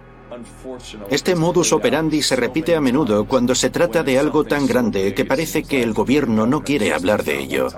este 1.10 1.34
modus 1.34 1.74
operandi 1.74 2.22
se 2.22 2.34
repite 2.34 2.76
a 2.76 2.80
menudo 2.80 3.26
cuando 3.26 3.54
se 3.54 3.68
trata 3.68 4.02
de 4.02 4.18
algo 4.18 4.44
tan 4.44 4.66
grande 4.66 5.12
que 5.12 5.26
parece 5.26 5.64
que 5.64 5.82
el 5.82 5.92
gobierno 5.92 6.46
no 6.46 6.62
quiere 6.62 6.94
hablar 6.94 7.24
de 7.24 7.40
ello. 7.40 7.68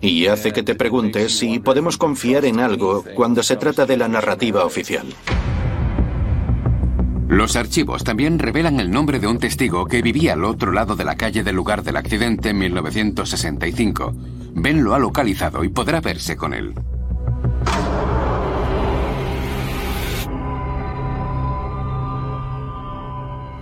Y 0.00 0.26
hace 0.26 0.50
que 0.50 0.64
te 0.64 0.74
preguntes 0.74 1.38
si 1.38 1.60
podemos 1.60 1.98
confiar 1.98 2.44
en 2.44 2.58
algo 2.58 3.04
cuando 3.14 3.44
se 3.44 3.54
trata 3.54 3.86
de 3.86 3.98
la 3.98 4.08
narrativa 4.08 4.64
oficial. 4.64 5.06
Los 7.32 7.56
archivos 7.56 8.04
también 8.04 8.38
revelan 8.38 8.78
el 8.78 8.90
nombre 8.90 9.18
de 9.18 9.26
un 9.26 9.38
testigo 9.38 9.86
que 9.86 10.02
vivía 10.02 10.34
al 10.34 10.44
otro 10.44 10.70
lado 10.70 10.96
de 10.96 11.06
la 11.06 11.16
calle 11.16 11.42
del 11.42 11.56
lugar 11.56 11.82
del 11.82 11.96
accidente 11.96 12.50
en 12.50 12.58
1965. 12.58 14.12
Ben 14.52 14.84
lo 14.84 14.94
ha 14.94 14.98
localizado 14.98 15.64
y 15.64 15.70
podrá 15.70 16.02
verse 16.02 16.36
con 16.36 16.52
él. 16.52 16.74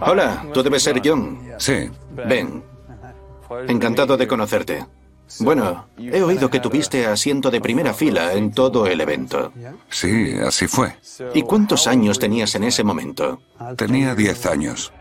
Hola, 0.00 0.46
tú 0.52 0.64
debes 0.64 0.82
ser 0.82 1.00
John. 1.04 1.38
Sí. 1.58 1.88
Ben. 2.26 2.64
Encantado 3.68 4.16
de 4.16 4.26
conocerte. 4.26 4.84
Bueno, 5.38 5.86
he 5.96 6.22
oído 6.22 6.50
que 6.50 6.60
tuviste 6.60 7.06
asiento 7.06 7.50
de 7.50 7.60
primera 7.60 7.94
fila 7.94 8.32
en 8.34 8.50
todo 8.50 8.86
el 8.86 9.00
evento. 9.00 9.52
Sí, 9.88 10.34
así 10.44 10.66
fue. 10.66 10.96
¿Y 11.34 11.42
cuántos 11.42 11.86
años 11.86 12.18
tenías 12.18 12.54
en 12.54 12.64
ese 12.64 12.82
momento? 12.82 13.40
Tenía 13.76 14.14
10 14.14 14.46
años. 14.46 14.92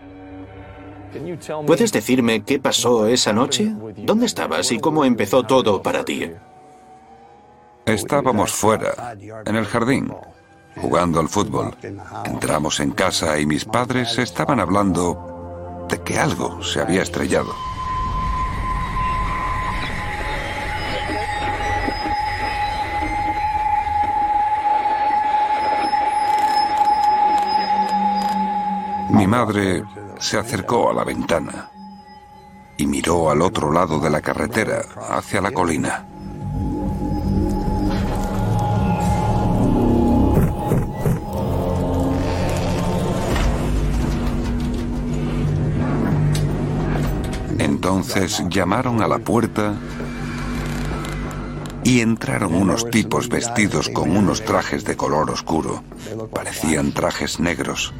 ¿Puedes 1.65 1.91
decirme 1.91 2.43
qué 2.43 2.59
pasó 2.59 3.07
esa 3.07 3.33
noche? 3.33 3.73
¿Dónde 3.97 4.27
estabas 4.27 4.71
y 4.71 4.79
cómo 4.79 5.03
empezó 5.05 5.43
todo 5.43 5.81
para 5.81 6.05
ti? 6.05 6.31
Estábamos 7.85 8.53
fuera, 8.53 9.15
en 9.45 9.55
el 9.55 9.65
jardín, 9.65 10.13
jugando 10.75 11.19
al 11.19 11.27
fútbol. 11.27 11.75
Entramos 12.25 12.79
en 12.79 12.91
casa 12.91 13.39
y 13.39 13.47
mis 13.47 13.65
padres 13.65 14.19
estaban 14.19 14.59
hablando 14.59 15.87
de 15.89 15.99
que 16.03 16.19
algo 16.19 16.61
se 16.61 16.81
había 16.81 17.01
estrellado. 17.01 17.55
Mi 29.19 29.27
madre 29.27 29.83
se 30.17 30.37
acercó 30.37 30.89
a 30.89 30.93
la 30.93 31.03
ventana 31.03 31.69
y 32.77 32.87
miró 32.87 33.29
al 33.29 33.41
otro 33.41 33.69
lado 33.69 33.99
de 33.99 34.09
la 34.09 34.21
carretera, 34.21 34.81
hacia 35.09 35.41
la 35.41 35.51
colina. 35.51 36.07
Entonces 47.57 48.41
llamaron 48.47 49.01
a 49.01 49.09
la 49.09 49.19
puerta 49.19 49.73
y 51.83 51.99
entraron 51.99 52.55
unos 52.55 52.89
tipos 52.89 53.27
vestidos 53.27 53.89
con 53.89 54.15
unos 54.15 54.45
trajes 54.45 54.85
de 54.85 54.95
color 54.95 55.29
oscuro. 55.29 55.83
Parecían 56.33 56.93
trajes 56.93 57.41
negros. 57.41 57.93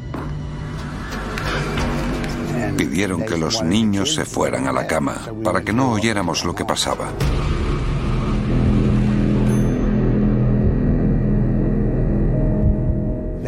Pidieron 2.80 3.26
que 3.26 3.36
los 3.36 3.62
niños 3.62 4.14
se 4.14 4.24
fueran 4.24 4.66
a 4.66 4.72
la 4.72 4.86
cama 4.86 5.18
para 5.44 5.60
que 5.60 5.70
no 5.70 5.92
oyéramos 5.92 6.46
lo 6.46 6.54
que 6.54 6.64
pasaba. 6.64 7.12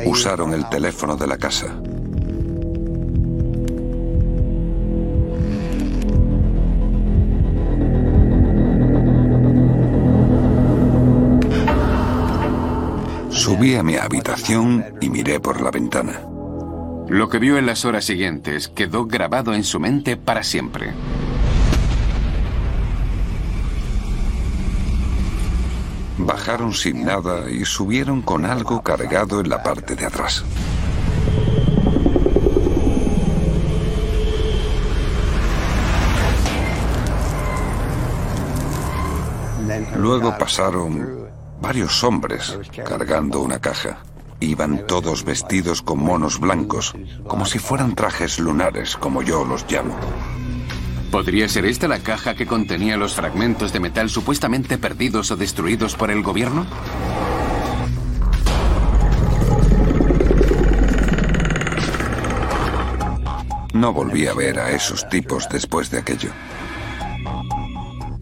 Usaron 0.05 0.53
el 0.53 0.69
teléfono 0.69 1.17
de 1.17 1.27
la 1.27 1.39
casa. 1.39 1.75
Subí 13.31 13.77
a 13.77 13.83
mi 13.83 13.97
habitación 13.97 14.85
y 15.01 15.09
miré 15.09 15.41
por 15.41 15.63
la 15.63 15.71
ventana. 15.71 16.32
Lo 17.09 17.29
que 17.29 17.39
vio 17.39 17.59
en 17.59 17.67
las 17.67 17.85
horas 17.85 18.05
siguientes 18.05 18.69
quedó 18.69 19.07
grabado 19.07 19.55
en 19.55 19.65
su 19.65 19.79
mente 19.81 20.17
para 20.17 20.43
siempre. 20.43 20.93
Bajaron 26.19 26.73
sin 26.73 27.05
nada 27.05 27.51
y 27.51 27.65
subieron 27.65 28.23
con 28.23 28.45
algo 28.45 28.83
cargado 28.83 29.41
en 29.41 29.49
la 29.49 29.63
parte 29.63 29.97
de 29.97 30.07
atrás. 30.07 30.45
Luego 39.97 40.37
pasaron 40.39 41.29
varios 41.61 42.03
hombres 42.05 42.59
cargando 42.85 43.41
una 43.41 43.59
caja. 43.61 43.99
Iban 44.43 44.89
todos 44.89 45.25
vestidos 45.25 45.83
con 45.83 46.03
monos 46.03 46.41
blancos, 46.41 46.95
como 47.29 47.47
si 47.47 47.61
fueran 47.61 47.95
trajes 47.95 48.41
lunares, 48.41 48.97
como 48.97 49.23
yo 49.23 49.45
los 49.45 49.65
llamo. 49.71 49.95
¿Podría 51.13 51.49
ser 51.49 51.65
esta 51.65 51.87
la 51.87 52.01
caja 52.01 52.35
que 52.35 52.45
contenía 52.45 52.97
los 52.97 53.15
fragmentos 53.15 53.73
de 53.73 53.79
metal 53.79 54.11
supuestamente 54.11 54.79
perdidos 54.79 55.31
o 55.31 55.37
destruidos 55.37 55.95
por 55.95 56.11
el 56.11 56.25
gobierno? 56.25 56.67
No 63.73 63.93
volví 63.93 64.27
a 64.27 64.35
ver 64.35 64.59
a 64.59 64.73
esos 64.73 65.09
tipos 65.09 65.49
después 65.49 65.89
de 65.93 65.99
aquello. 65.99 66.31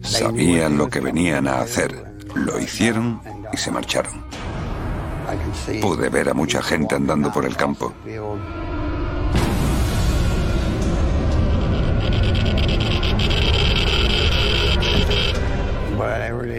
Sabían 0.03 0.77
lo 0.77 0.87
que 0.87 0.99
venían 0.99 1.47
a 1.47 1.61
hacer, 1.61 2.13
lo 2.35 2.59
hicieron 2.59 3.19
y 3.51 3.57
se 3.57 3.71
marcharon. 3.71 4.23
Pude 5.81 6.09
ver 6.09 6.29
a 6.29 6.33
mucha 6.33 6.61
gente 6.61 6.95
andando 6.95 7.31
por 7.31 7.45
el 7.45 7.55
campo. 7.55 7.93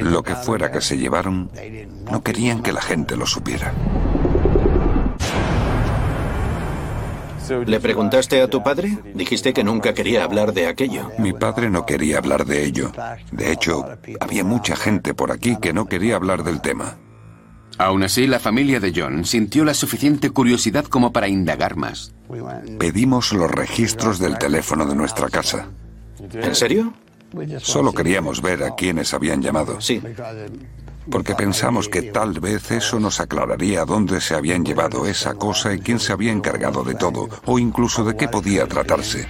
Lo 0.00 0.22
que 0.22 0.34
fuera 0.34 0.70
que 0.70 0.80
se 0.80 0.98
llevaron, 0.98 1.50
no 2.10 2.22
querían 2.22 2.62
que 2.62 2.72
la 2.72 2.82
gente 2.82 3.16
lo 3.16 3.26
supiera. 3.26 3.72
¿Le 7.66 7.80
preguntaste 7.80 8.40
a 8.40 8.48
tu 8.48 8.62
padre? 8.62 8.98
Dijiste 9.14 9.52
que 9.52 9.64
nunca 9.64 9.94
quería 9.94 10.24
hablar 10.24 10.52
de 10.52 10.68
aquello. 10.68 11.10
Mi 11.18 11.32
padre 11.32 11.70
no 11.70 11.84
quería 11.84 12.18
hablar 12.18 12.46
de 12.46 12.64
ello. 12.64 12.92
De 13.30 13.52
hecho, 13.52 13.86
había 14.20 14.44
mucha 14.44 14.76
gente 14.76 15.12
por 15.12 15.32
aquí 15.32 15.56
que 15.56 15.72
no 15.72 15.86
quería 15.86 16.16
hablar 16.16 16.44
del 16.44 16.60
tema. 16.60 16.96
Aún 17.78 18.02
así, 18.02 18.26
la 18.26 18.38
familia 18.38 18.80
de 18.80 18.92
John 18.94 19.24
sintió 19.24 19.64
la 19.64 19.74
suficiente 19.74 20.30
curiosidad 20.30 20.84
como 20.84 21.12
para 21.12 21.28
indagar 21.28 21.76
más. 21.76 22.12
Pedimos 22.78 23.32
los 23.32 23.50
registros 23.50 24.18
del 24.18 24.38
teléfono 24.38 24.86
de 24.86 24.94
nuestra 24.94 25.28
casa. 25.28 25.68
¿En 26.32 26.54
serio? 26.54 26.92
Solo 27.58 27.92
queríamos 27.92 28.42
ver 28.42 28.62
a 28.62 28.74
quienes 28.74 29.14
habían 29.14 29.42
llamado. 29.42 29.80
Sí. 29.80 30.00
porque 31.10 31.34
pensamos 31.34 31.88
que 31.88 32.02
tal 32.02 32.38
vez 32.38 32.70
eso 32.70 33.00
nos 33.00 33.18
aclararía 33.18 33.84
dónde 33.84 34.20
se 34.20 34.36
habían 34.36 34.64
llevado 34.64 35.06
esa 35.06 35.34
cosa 35.34 35.74
y 35.74 35.80
quién 35.80 35.98
se 35.98 36.12
había 36.12 36.30
encargado 36.30 36.84
de 36.84 36.94
todo, 36.94 37.28
o 37.44 37.58
incluso 37.58 38.04
de 38.04 38.16
qué 38.16 38.28
podía 38.28 38.68
tratarse. 38.68 39.26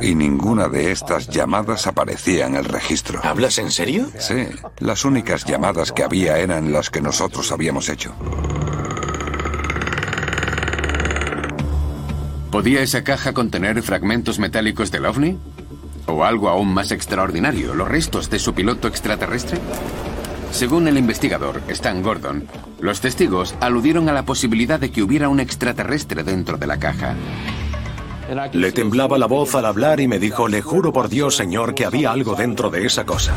Y 0.00 0.14
ninguna 0.14 0.68
de 0.68 0.92
estas 0.92 1.28
llamadas 1.28 1.86
aparecía 1.86 2.46
en 2.46 2.56
el 2.56 2.64
registro. 2.64 3.20
¿Hablas 3.22 3.58
en 3.58 3.70
serio? 3.70 4.08
Sí, 4.18 4.46
las 4.78 5.04
únicas 5.04 5.44
llamadas 5.44 5.92
que 5.92 6.02
había 6.02 6.38
eran 6.38 6.72
las 6.72 6.90
que 6.90 7.00
nosotros 7.00 7.52
habíamos 7.52 7.88
hecho. 7.88 8.14
¿Podía 12.50 12.80
esa 12.80 13.04
caja 13.04 13.34
contener 13.34 13.82
fragmentos 13.82 14.38
metálicos 14.38 14.90
del 14.90 15.06
ovni? 15.06 15.38
¿O 16.06 16.24
algo 16.24 16.48
aún 16.48 16.72
más 16.72 16.90
extraordinario, 16.90 17.74
los 17.74 17.86
restos 17.86 18.30
de 18.30 18.38
su 18.38 18.54
piloto 18.54 18.88
extraterrestre? 18.88 19.58
Según 20.50 20.88
el 20.88 20.96
investigador, 20.96 21.60
Stan 21.68 22.02
Gordon, 22.02 22.48
los 22.80 23.00
testigos 23.00 23.54
aludieron 23.60 24.08
a 24.08 24.14
la 24.14 24.24
posibilidad 24.24 24.80
de 24.80 24.90
que 24.90 25.02
hubiera 25.02 25.28
un 25.28 25.40
extraterrestre 25.40 26.24
dentro 26.24 26.56
de 26.56 26.66
la 26.66 26.78
caja. 26.78 27.14
Le 28.52 28.72
temblaba 28.72 29.16
la 29.16 29.26
voz 29.26 29.54
al 29.54 29.64
hablar 29.64 30.00
y 30.00 30.08
me 30.08 30.18
dijo, 30.18 30.48
le 30.48 30.60
juro 30.60 30.92
por 30.92 31.08
Dios, 31.08 31.36
señor, 31.36 31.74
que 31.74 31.86
había 31.86 32.12
algo 32.12 32.34
dentro 32.34 32.70
de 32.70 32.84
esa 32.84 33.06
cosa. 33.06 33.32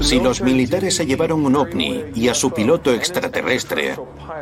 Si 0.00 0.20
los 0.20 0.40
militares 0.42 0.96
se 0.96 1.06
llevaron 1.06 1.44
un 1.44 1.56
ovni 1.56 2.04
y 2.14 2.28
a 2.28 2.34
su 2.34 2.52
piloto 2.52 2.92
extraterrestre, 2.92 3.96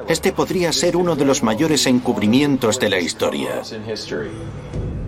este 0.09 0.32
podría 0.32 0.72
ser 0.72 0.96
uno 0.96 1.16
de 1.16 1.24
los 1.24 1.42
mayores 1.42 1.86
encubrimientos 1.86 2.78
de 2.78 2.88
la 2.90 3.01
historia. 3.01 3.62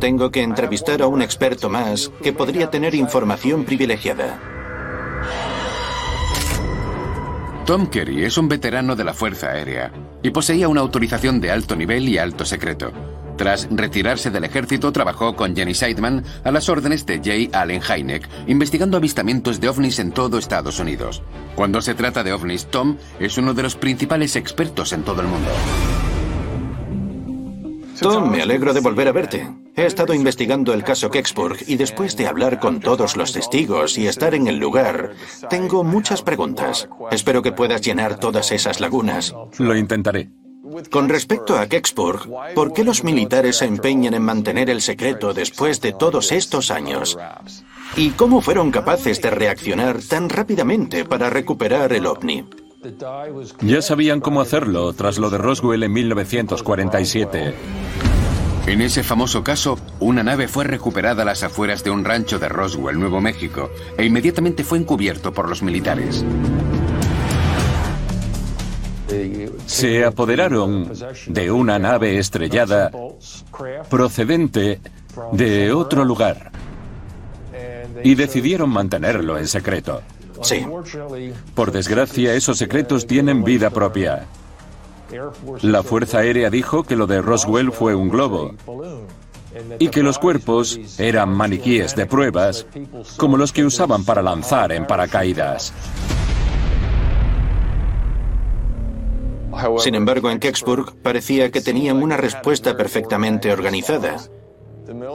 Tengo 0.00 0.30
que 0.30 0.42
entrevistar 0.42 1.02
a 1.02 1.06
un 1.06 1.22
experto 1.22 1.68
más 1.68 2.10
que 2.22 2.32
podría 2.32 2.70
tener 2.70 2.94
información 2.94 3.64
privilegiada. 3.64 4.40
Tom 7.66 7.86
Kerry 7.86 8.24
es 8.24 8.36
un 8.38 8.48
veterano 8.48 8.96
de 8.96 9.04
la 9.04 9.14
Fuerza 9.14 9.50
Aérea 9.50 9.92
y 10.20 10.30
poseía 10.30 10.68
una 10.68 10.80
autorización 10.80 11.40
de 11.40 11.52
alto 11.52 11.76
nivel 11.76 12.08
y 12.08 12.18
alto 12.18 12.44
secreto. 12.44 12.92
Tras 13.42 13.66
retirarse 13.72 14.30
del 14.30 14.44
ejército, 14.44 14.92
trabajó 14.92 15.34
con 15.34 15.56
Jenny 15.56 15.74
Seidman 15.74 16.22
a 16.44 16.52
las 16.52 16.68
órdenes 16.68 17.04
de 17.06 17.16
J. 17.16 17.60
Allen 17.60 17.82
Hynek, 17.82 18.28
investigando 18.46 18.96
avistamientos 18.96 19.60
de 19.60 19.68
ovnis 19.68 19.98
en 19.98 20.12
todo 20.12 20.38
Estados 20.38 20.78
Unidos. 20.78 21.24
Cuando 21.56 21.82
se 21.82 21.94
trata 21.94 22.22
de 22.22 22.32
ovnis, 22.32 22.66
Tom 22.66 22.98
es 23.18 23.36
uno 23.38 23.52
de 23.52 23.64
los 23.64 23.74
principales 23.74 24.36
expertos 24.36 24.92
en 24.92 25.02
todo 25.02 25.22
el 25.22 25.26
mundo. 25.26 25.50
Tom, 28.00 28.30
me 28.30 28.42
alegro 28.42 28.72
de 28.72 28.80
volver 28.80 29.08
a 29.08 29.12
verte. 29.12 29.52
He 29.74 29.86
estado 29.86 30.14
investigando 30.14 30.72
el 30.72 30.84
caso 30.84 31.10
Kecksburg 31.10 31.64
y 31.66 31.74
después 31.74 32.16
de 32.16 32.28
hablar 32.28 32.60
con 32.60 32.78
todos 32.78 33.16
los 33.16 33.32
testigos 33.32 33.98
y 33.98 34.06
estar 34.06 34.36
en 34.36 34.46
el 34.46 34.58
lugar, 34.58 35.14
tengo 35.50 35.82
muchas 35.82 36.22
preguntas. 36.22 36.88
Espero 37.10 37.42
que 37.42 37.50
puedas 37.50 37.80
llenar 37.82 38.20
todas 38.20 38.52
esas 38.52 38.78
lagunas. 38.78 39.34
Lo 39.58 39.76
intentaré. 39.76 40.30
Con 40.90 41.08
respecto 41.08 41.58
a 41.58 41.66
Kecksburg, 41.66 42.28
¿por 42.54 42.72
qué 42.72 42.84
los 42.84 43.04
militares 43.04 43.56
se 43.56 43.66
empeñan 43.66 44.14
en 44.14 44.22
mantener 44.22 44.70
el 44.70 44.80
secreto 44.80 45.34
después 45.34 45.80
de 45.80 45.92
todos 45.92 46.32
estos 46.32 46.70
años? 46.70 47.18
¿Y 47.96 48.10
cómo 48.10 48.40
fueron 48.40 48.70
capaces 48.70 49.20
de 49.20 49.30
reaccionar 49.30 50.00
tan 50.02 50.28
rápidamente 50.28 51.04
para 51.04 51.30
recuperar 51.30 51.92
el 51.92 52.06
ovni? 52.06 52.44
Ya 53.60 53.82
sabían 53.82 54.20
cómo 54.20 54.40
hacerlo 54.40 54.92
tras 54.92 55.18
lo 55.18 55.30
de 55.30 55.38
Roswell 55.38 55.82
en 55.82 55.92
1947. 55.92 57.54
En 58.66 58.80
ese 58.80 59.02
famoso 59.02 59.42
caso, 59.42 59.78
una 59.98 60.22
nave 60.22 60.46
fue 60.46 60.64
recuperada 60.64 61.22
a 61.22 61.26
las 61.26 61.42
afueras 61.42 61.82
de 61.82 61.90
un 61.90 62.04
rancho 62.04 62.38
de 62.38 62.48
Roswell, 62.48 62.98
Nuevo 62.98 63.20
México, 63.20 63.70
e 63.98 64.04
inmediatamente 64.04 64.62
fue 64.62 64.78
encubierto 64.78 65.32
por 65.32 65.48
los 65.48 65.62
militares. 65.62 66.24
Se 69.66 70.04
apoderaron 70.04 70.92
de 71.26 71.50
una 71.50 71.78
nave 71.78 72.18
estrellada 72.18 72.90
procedente 73.88 74.80
de 75.32 75.72
otro 75.72 76.04
lugar 76.04 76.50
y 78.02 78.14
decidieron 78.14 78.70
mantenerlo 78.70 79.38
en 79.38 79.46
secreto. 79.46 80.02
Sí. 80.42 80.66
Por 81.54 81.72
desgracia, 81.72 82.34
esos 82.34 82.58
secretos 82.58 83.06
tienen 83.06 83.44
vida 83.44 83.70
propia. 83.70 84.26
La 85.60 85.82
Fuerza 85.82 86.18
Aérea 86.18 86.50
dijo 86.50 86.84
que 86.84 86.96
lo 86.96 87.06
de 87.06 87.20
Roswell 87.20 87.70
fue 87.70 87.94
un 87.94 88.08
globo 88.08 88.54
y 89.78 89.88
que 89.88 90.02
los 90.02 90.18
cuerpos 90.18 90.80
eran 90.98 91.30
maniquíes 91.30 91.94
de 91.94 92.06
pruebas 92.06 92.66
como 93.16 93.36
los 93.36 93.52
que 93.52 93.64
usaban 93.64 94.04
para 94.04 94.22
lanzar 94.22 94.72
en 94.72 94.86
paracaídas. 94.86 95.72
Sin 99.78 99.94
embargo, 99.94 100.30
en 100.30 100.38
Kecksburg 100.38 100.94
parecía 101.02 101.50
que 101.50 101.60
tenían 101.60 102.02
una 102.02 102.16
respuesta 102.16 102.76
perfectamente 102.76 103.52
organizada. 103.52 104.16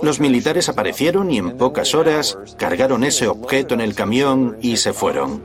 Los 0.02 0.20
militares 0.20 0.70
aparecieron 0.70 1.30
y 1.32 1.38
en 1.38 1.58
pocas 1.58 1.94
horas 1.94 2.38
cargaron 2.58 3.04
ese 3.04 3.28
objeto 3.28 3.74
en 3.74 3.82
el 3.82 3.96
camión 3.96 4.58
y 4.62 4.78
se 4.78 4.94
fueron. 4.94 5.42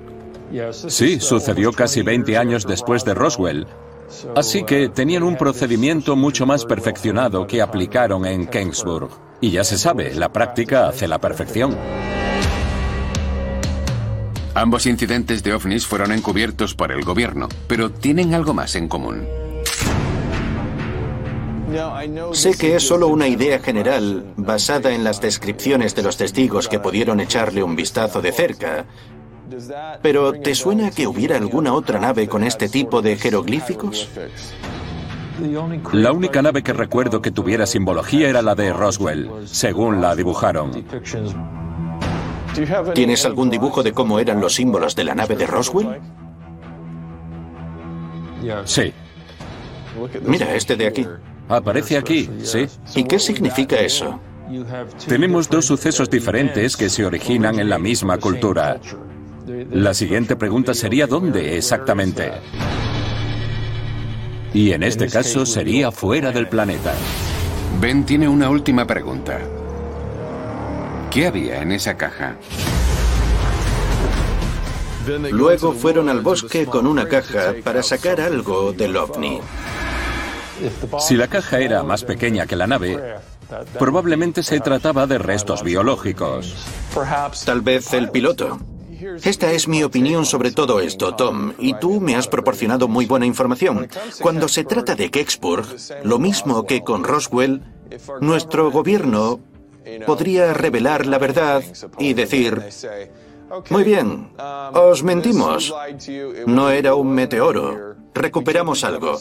Sí, 0.73 1.19
sucedió 1.21 1.73
casi 1.73 2.03
20 2.03 2.37
años 2.37 2.67
después 2.67 3.05
de 3.05 3.15
Roswell. 3.15 3.67
Así 4.37 4.65
que 4.65 4.89
tenían 4.91 5.23
un 5.23 5.37
procedimiento 5.37 6.17
mucho 6.17 6.47
más 6.47 6.65
perfeccionado 6.65 7.47
que 7.47 7.63
aplicaron 7.63 8.27
en 8.27 8.47
Kecksburg. 8.47 9.09
Y 9.41 9.51
ya 9.51 9.65
se 9.65 9.79
sabe, 9.79 10.15
la 10.15 10.33
práctica 10.33 10.89
hace 10.89 11.09
la 11.09 11.19
perfección. 11.19 11.77
Ambos 14.55 14.87
incidentes 14.87 15.43
de 15.43 15.55
ovnis 15.55 15.87
fueron 15.87 16.13
encubiertos 16.13 16.75
por 16.75 16.93
el 16.93 17.05
gobierno, 17.05 17.49
pero 17.67 17.91
tienen 17.91 18.35
algo 18.35 18.53
más 18.53 18.75
en 18.77 18.87
común. 18.87 19.27
Sé 22.33 22.57
que 22.59 22.77
es 22.77 22.87
solo 22.87 23.09
una 23.09 23.27
idea 23.29 23.59
general 23.61 24.35
basada 24.37 24.93
en 24.93 25.05
las 25.05 25.23
descripciones 25.23 25.95
de 25.95 26.03
los 26.03 26.19
testigos 26.19 26.69
que 26.69 26.79
pudieron 26.79 27.19
echarle 27.21 27.63
un 27.63 27.75
vistazo 27.75 28.21
de 28.21 28.33
cerca. 28.33 28.85
Pero 30.03 30.33
¿te 30.35 30.55
suena 30.55 30.91
que 30.91 31.07
hubiera 31.07 31.37
alguna 31.39 31.73
otra 31.73 31.99
nave 31.99 32.29
con 32.29 32.45
este 32.45 32.69
tipo 32.69 33.01
de 33.01 33.17
jeroglíficos? 33.17 34.09
La 35.93 36.13
única 36.13 36.43
nave 36.43 36.63
que 36.63 36.75
recuerdo 36.75 37.23
que 37.23 37.31
tuviera 37.31 37.65
simbología 37.67 38.29
era 38.29 38.43
la 38.43 38.55
de 38.55 38.71
Roswell, 38.73 39.31
según 39.47 40.03
la 40.03 40.15
dibujaron. 40.15 40.85
¿Tienes 42.95 43.25
algún 43.25 43.51
dibujo 43.51 43.83
de 43.83 43.93
cómo 43.93 44.19
eran 44.19 44.41
los 44.41 44.55
símbolos 44.55 44.95
de 44.95 45.05
la 45.05 45.15
nave 45.15 45.37
de 45.37 45.47
Roswell? 45.47 46.01
Sí. 48.65 48.93
Mira 50.25 50.55
este 50.55 50.77
de 50.77 50.87
aquí. 50.87 51.07
Aparece 51.49 51.97
aquí, 51.97 52.29
sí. 52.43 52.67
¿Y 52.95 53.05
qué 53.05 53.19
significa 53.19 53.77
eso? 53.77 54.21
Tenemos 55.07 55.49
dos 55.49 55.67
sucesos 55.67 56.11
diferentes 56.11 56.77
que 56.77 56.89
se 56.89 57.05
originan 57.05 57.59
en 57.59 57.69
la 57.69 57.79
misma 57.79 58.19
cultura. 58.19 58.79
La 59.71 59.95
siguiente 59.95 60.37
pregunta 60.37 60.75
sería 60.75 61.07
¿dónde 61.07 61.57
exactamente? 61.57 62.33
Y 64.55 64.73
en 64.73 64.83
este 64.83 65.09
caso 65.09 65.47
sería 65.47 65.91
fuera 65.91 66.31
del 66.31 66.49
planeta. 66.49 66.93
Ben 67.81 68.05
tiene 68.05 68.29
una 68.29 68.51
última 68.51 68.87
pregunta. 68.87 69.41
¿Qué 71.13 71.27
había 71.27 71.61
en 71.61 71.73
esa 71.73 71.95
caja? 71.95 72.37
Luego 75.31 75.75
fueron 75.75 76.09
al 76.09 76.23
bosque 76.23 76.65
con 76.65 76.87
una 76.87 77.07
caja 77.07 77.55
para 77.63 77.83
sacar 77.83 78.19
algo 78.19 78.73
del 78.73 78.97
ovni. 78.97 79.39
Si 80.99 81.15
la 81.15 81.29
caja 81.29 81.61
era 81.61 81.83
más 81.83 82.05
pequeña 82.05 82.47
que 82.47 82.57
la 82.57 82.67
nave, 82.67 82.99
probablemente 83.79 84.43
se 84.43 84.61
trataba 84.61 85.07
de 85.07 85.19
restos 85.19 85.63
biológicos. 85.63 86.55
Tal 87.45 87.61
vez 87.61 87.93
el 87.93 88.11
piloto. 88.11 88.59
Esta 89.23 89.53
es 89.53 89.69
mi 89.69 89.83
opinión 89.83 90.25
sobre 90.25 90.51
todo 90.51 90.81
esto, 90.81 91.15
Tom, 91.15 91.53
y 91.59 91.75
tú 91.75 92.01
me 92.01 92.17
has 92.17 92.27
proporcionado 92.27 92.89
muy 92.89 93.05
buena 93.05 93.27
información. 93.27 93.87
Cuando 94.23 94.49
se 94.49 94.65
trata 94.65 94.95
de 94.95 95.11
Kecksburg, 95.11 95.67
lo 96.05 96.19
mismo 96.19 96.65
que 96.65 96.83
con 96.83 97.05
Roswell, 97.05 97.63
nuestro 98.21 98.71
gobierno 98.71 99.41
podría 100.07 100.53
revelar 100.55 101.07
la 101.07 101.19
verdad 101.19 101.63
y 101.99 102.15
decir, 102.15 102.61
muy 103.71 103.85
bien, 103.85 104.31
os 104.73 105.03
mentimos. 105.03 105.75
No 106.47 106.71
era 106.71 106.95
un 106.95 107.09
meteoro. 107.09 107.93
Recuperamos 108.15 108.85
algo. 108.85 109.19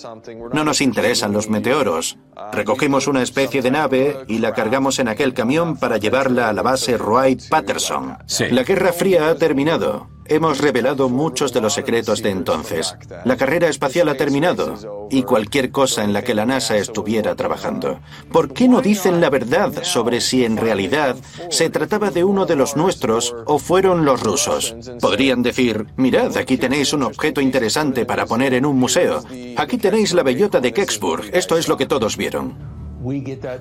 No 0.54 0.64
nos 0.64 0.82
interesan 0.82 1.34
los 1.34 1.50
meteoros. 1.50 2.18
Recogimos 2.52 3.08
una 3.08 3.24
especie 3.24 3.62
de 3.62 3.72
nave 3.72 4.18
y 4.28 4.40
la 4.40 4.54
cargamos 4.54 5.00
en 5.00 5.08
aquel 5.08 5.34
camión 5.34 5.78
para 5.78 5.98
llevarla 5.98 6.50
a 6.50 6.54
la 6.54 6.62
base 6.62 6.98
Wright 6.98 7.50
Patterson. 7.50 8.18
La 8.52 8.64
Guerra 8.64 8.94
Fría 8.94 9.30
ha 9.30 9.36
terminado. 9.36 10.10
Hemos 10.32 10.60
revelado 10.60 11.10
muchos 11.10 11.52
de 11.52 11.60
los 11.60 11.74
secretos 11.74 12.24
de 12.24 12.30
entonces. 12.30 12.96
La 13.26 13.36
carrera 13.36 13.68
espacial 13.68 14.08
ha 14.08 14.16
terminado 14.16 15.08
y 15.10 15.24
cualquier 15.24 15.72
cosa 15.72 16.04
en 16.04 16.14
la 16.14 16.24
que 16.24 16.34
la 16.34 16.46
NASA 16.46 16.78
estuviera 16.78 17.36
trabajando. 17.36 18.00
¿Por 18.32 18.54
qué 18.54 18.70
no 18.70 18.82
dicen 18.82 19.20
la 19.20 19.30
verdad 19.30 19.84
sobre 19.84 20.22
si 20.22 20.46
en 20.46 20.56
realidad 20.56 21.18
se 21.50 21.70
trataba 21.70 22.12
de 22.12 22.24
uno 22.24 22.46
de 22.46 22.56
los 22.56 22.78
nuestros 22.78 23.36
o 23.46 23.60
fueron 23.60 24.06
los 24.06 24.22
rusos? 24.22 24.76
Podrían 25.02 25.44
decir, 25.44 25.88
mirad, 25.98 26.38
aquí 26.38 26.58
tenéis 26.58 26.94
un 26.94 27.04
objeto 27.04 27.42
interesante 27.42 28.06
para 28.06 28.26
poner 28.26 28.54
en 28.54 28.66
un 28.66 28.78
museo. 28.78 29.24
Aquí 29.58 29.78
tenéis 29.78 30.14
la 30.14 30.24
bellota 30.24 30.62
de 30.62 30.72
Kecksburg. 30.72 31.30
Esto 31.34 31.58
es 31.58 31.68
lo 31.68 31.76
que 31.76 31.86
todos 31.86 32.16
vieron. 32.16 32.81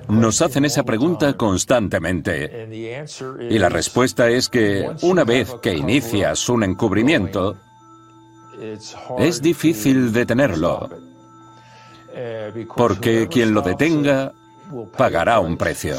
Nos 0.07 0.41
hacen 0.41 0.65
esa 0.65 0.83
pregunta 0.83 1.33
constantemente. 1.33 2.67
Y 3.49 3.57
la 3.57 3.69
respuesta 3.69 4.29
es 4.29 4.49
que 4.49 4.89
una 5.01 5.23
vez 5.23 5.53
que 5.61 5.73
inicias 5.73 6.47
un 6.49 6.63
encubrimiento, 6.63 7.57
es 9.19 9.41
difícil 9.41 10.13
detenerlo. 10.13 10.89
Porque 12.75 13.27
quien 13.27 13.53
lo 13.53 13.61
detenga 13.61 14.33
pagará 14.97 15.39
un 15.39 15.57
precio. 15.57 15.95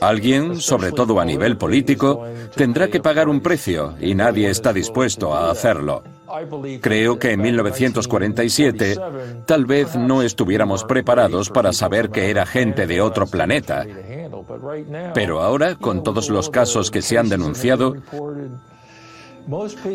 Alguien, 0.00 0.60
sobre 0.60 0.92
todo 0.92 1.20
a 1.20 1.24
nivel 1.24 1.56
político, 1.56 2.26
tendrá 2.54 2.88
que 2.88 3.00
pagar 3.00 3.28
un 3.28 3.40
precio 3.40 3.94
y 4.00 4.14
nadie 4.14 4.50
está 4.50 4.72
dispuesto 4.72 5.34
a 5.34 5.50
hacerlo. 5.50 6.02
Creo 6.80 7.18
que 7.18 7.32
en 7.32 7.40
1947 7.42 8.96
tal 9.46 9.66
vez 9.66 9.94
no 9.94 10.22
estuviéramos 10.22 10.84
preparados 10.84 11.50
para 11.50 11.72
saber 11.72 12.10
que 12.10 12.30
era 12.30 12.44
gente 12.44 12.86
de 12.86 13.00
otro 13.00 13.26
planeta. 13.26 13.86
Pero 15.14 15.42
ahora, 15.42 15.76
con 15.76 16.02
todos 16.02 16.28
los 16.30 16.50
casos 16.50 16.90
que 16.90 17.02
se 17.02 17.18
han 17.18 17.28
denunciado, 17.28 17.96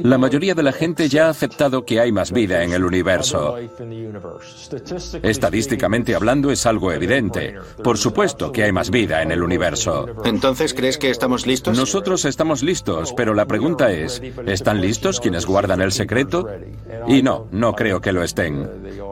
la 0.03 0.17
mayoría 0.17 0.53
de 0.53 0.63
la 0.63 0.71
gente 0.71 1.09
ya 1.09 1.27
ha 1.27 1.29
aceptado 1.29 1.85
que 1.85 1.99
hay 1.99 2.11
más 2.11 2.31
vida 2.31 2.63
en 2.63 2.73
el 2.73 2.83
universo. 2.83 3.57
Estadísticamente 5.23 6.15
hablando 6.15 6.51
es 6.51 6.65
algo 6.65 6.91
evidente. 6.91 7.55
Por 7.83 7.97
supuesto 7.97 8.51
que 8.51 8.63
hay 8.63 8.71
más 8.71 8.89
vida 8.89 9.21
en 9.21 9.31
el 9.31 9.43
universo. 9.43 10.07
Entonces, 10.25 10.73
¿crees 10.73 10.97
que 10.97 11.09
estamos 11.09 11.47
listos? 11.47 11.77
Nosotros 11.77 12.25
estamos 12.25 12.63
listos, 12.63 13.13
pero 13.15 13.33
la 13.33 13.45
pregunta 13.45 13.91
es, 13.91 14.21
¿están 14.45 14.81
listos 14.81 15.19
quienes 15.19 15.45
guardan 15.45 15.81
el 15.81 15.91
secreto? 15.91 16.47
Y 17.07 17.21
no, 17.21 17.47
no 17.51 17.73
creo 17.73 18.01
que 18.01 18.11
lo 18.11 18.23
estén. 18.23 18.69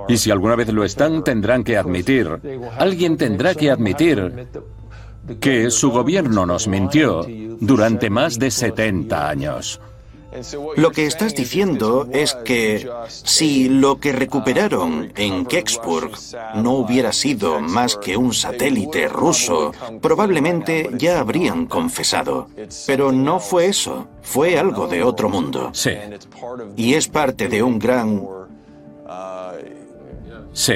Y 0.08 0.18
si 0.18 0.32
alguna 0.32 0.56
vez 0.56 0.72
lo 0.72 0.84
están, 0.84 1.24
tendrán 1.24 1.64
que 1.64 1.78
admitir, 1.78 2.40
alguien 2.78 3.18
tendrá 3.18 3.56
que 3.56 3.72
admitir 3.72 4.48
que 5.40 5.70
su 5.70 5.92
gobierno 5.92 6.46
nos 6.46 6.68
mintió 6.68 7.26
durante 7.60 8.10
más 8.10 8.40
de 8.40 8.52
70 8.52 9.30
años. 9.30 9.82
Lo 10.76 10.92
que 10.92 11.06
estás 11.06 11.36
diciendo 11.36 12.08
es 12.12 12.36
que 12.46 12.90
si 13.08 13.70
lo 13.70 14.00
que 14.00 14.12
recuperaron 14.12 15.12
en 15.16 15.46
Kecksburg 15.46 16.12
no 16.56 16.74
hubiera 16.74 17.14
sido 17.14 17.60
más 17.60 17.98
que 17.98 18.18
un 18.18 18.34
satélite 18.34 19.08
ruso, 19.08 19.72
probablemente 20.02 20.90
ya 20.94 21.20
habrían 21.20 21.66
confesado. 21.66 22.48
Pero 22.86 23.12
no 23.12 23.40
fue 23.40 23.68
eso, 23.68 24.08
fue 24.22 24.58
algo 24.58 24.88
de 24.88 25.04
otro 25.04 25.30
mundo. 25.30 25.70
Sí. 25.74 25.92
Y 26.76 26.94
es 26.94 27.08
parte 27.08 27.48
de 27.48 27.64
un 27.64 27.80
gran 27.80 28.22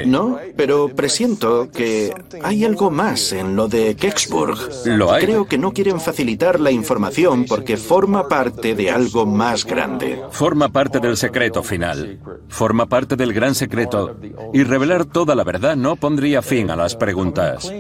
no, 0.06 0.40
pero 0.56 0.90
presiento 0.90 1.70
que 1.72 2.14
hay 2.44 2.66
algo 2.66 2.92
más 2.92 3.32
en 3.32 3.56
lo 3.56 3.68
de 3.68 3.96
Kecksburg. 3.96 4.58
Lo 4.86 5.12
hay. 5.12 5.26
Creo 5.26 5.46
que 5.46 5.58
no 5.58 5.72
quieren 5.74 6.00
facilitar 6.00 6.60
la 6.60 6.72
información 6.72 7.46
porque 7.46 7.78
forma 7.78 8.28
parte 8.28 8.76
de 8.76 8.92
algo 8.92 9.26
más 9.26 9.66
grande. 9.66 10.22
Forma 10.32 10.70
parte 10.70 11.00
del 11.00 11.18
secreto 11.18 11.64
final. 11.64 12.20
Forma 12.48 12.86
parte 12.86 13.16
del 13.16 13.34
gran 13.34 13.56
secreto. 13.56 14.18
Y 14.54 14.64
revelar 14.64 15.06
toda 15.06 15.36
la 15.36 15.44
verdad 15.44 15.76
no 15.76 15.96
pondría 15.96 16.42
fin 16.42 16.70
a 16.70 16.76
las 16.76 16.96
preguntas. 16.96 17.72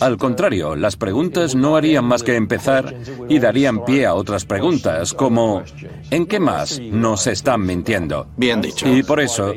Al 0.00 0.16
contrario, 0.16 0.76
las 0.76 0.96
preguntas 0.96 1.54
no 1.54 1.76
harían 1.76 2.04
más 2.04 2.22
que 2.22 2.36
empezar 2.36 2.94
y 3.28 3.38
darían 3.38 3.84
pie 3.84 4.06
a 4.06 4.14
otras 4.14 4.44
preguntas, 4.44 5.12
como 5.12 5.62
¿en 6.10 6.26
qué 6.26 6.40
más 6.40 6.80
nos 6.80 7.26
están 7.26 7.62
mintiendo? 7.62 8.26
Bien 8.36 8.60
dicho. 8.60 8.88
Y 8.88 9.02
por 9.02 9.20
eso 9.20 9.52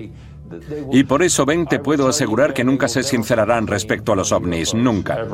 y 0.92 1.04
por 1.04 1.24
eso, 1.24 1.46
Ben, 1.46 1.66
te 1.66 1.80
puedo 1.80 2.08
asegurar 2.08 2.54
que 2.54 2.64
nunca 2.64 2.88
se 2.88 3.04
sincerarán 3.04 3.68
respecto 3.68 4.14
a 4.14 4.16
los 4.16 4.32
ovnis, 4.32 4.74
nunca. 4.74 5.28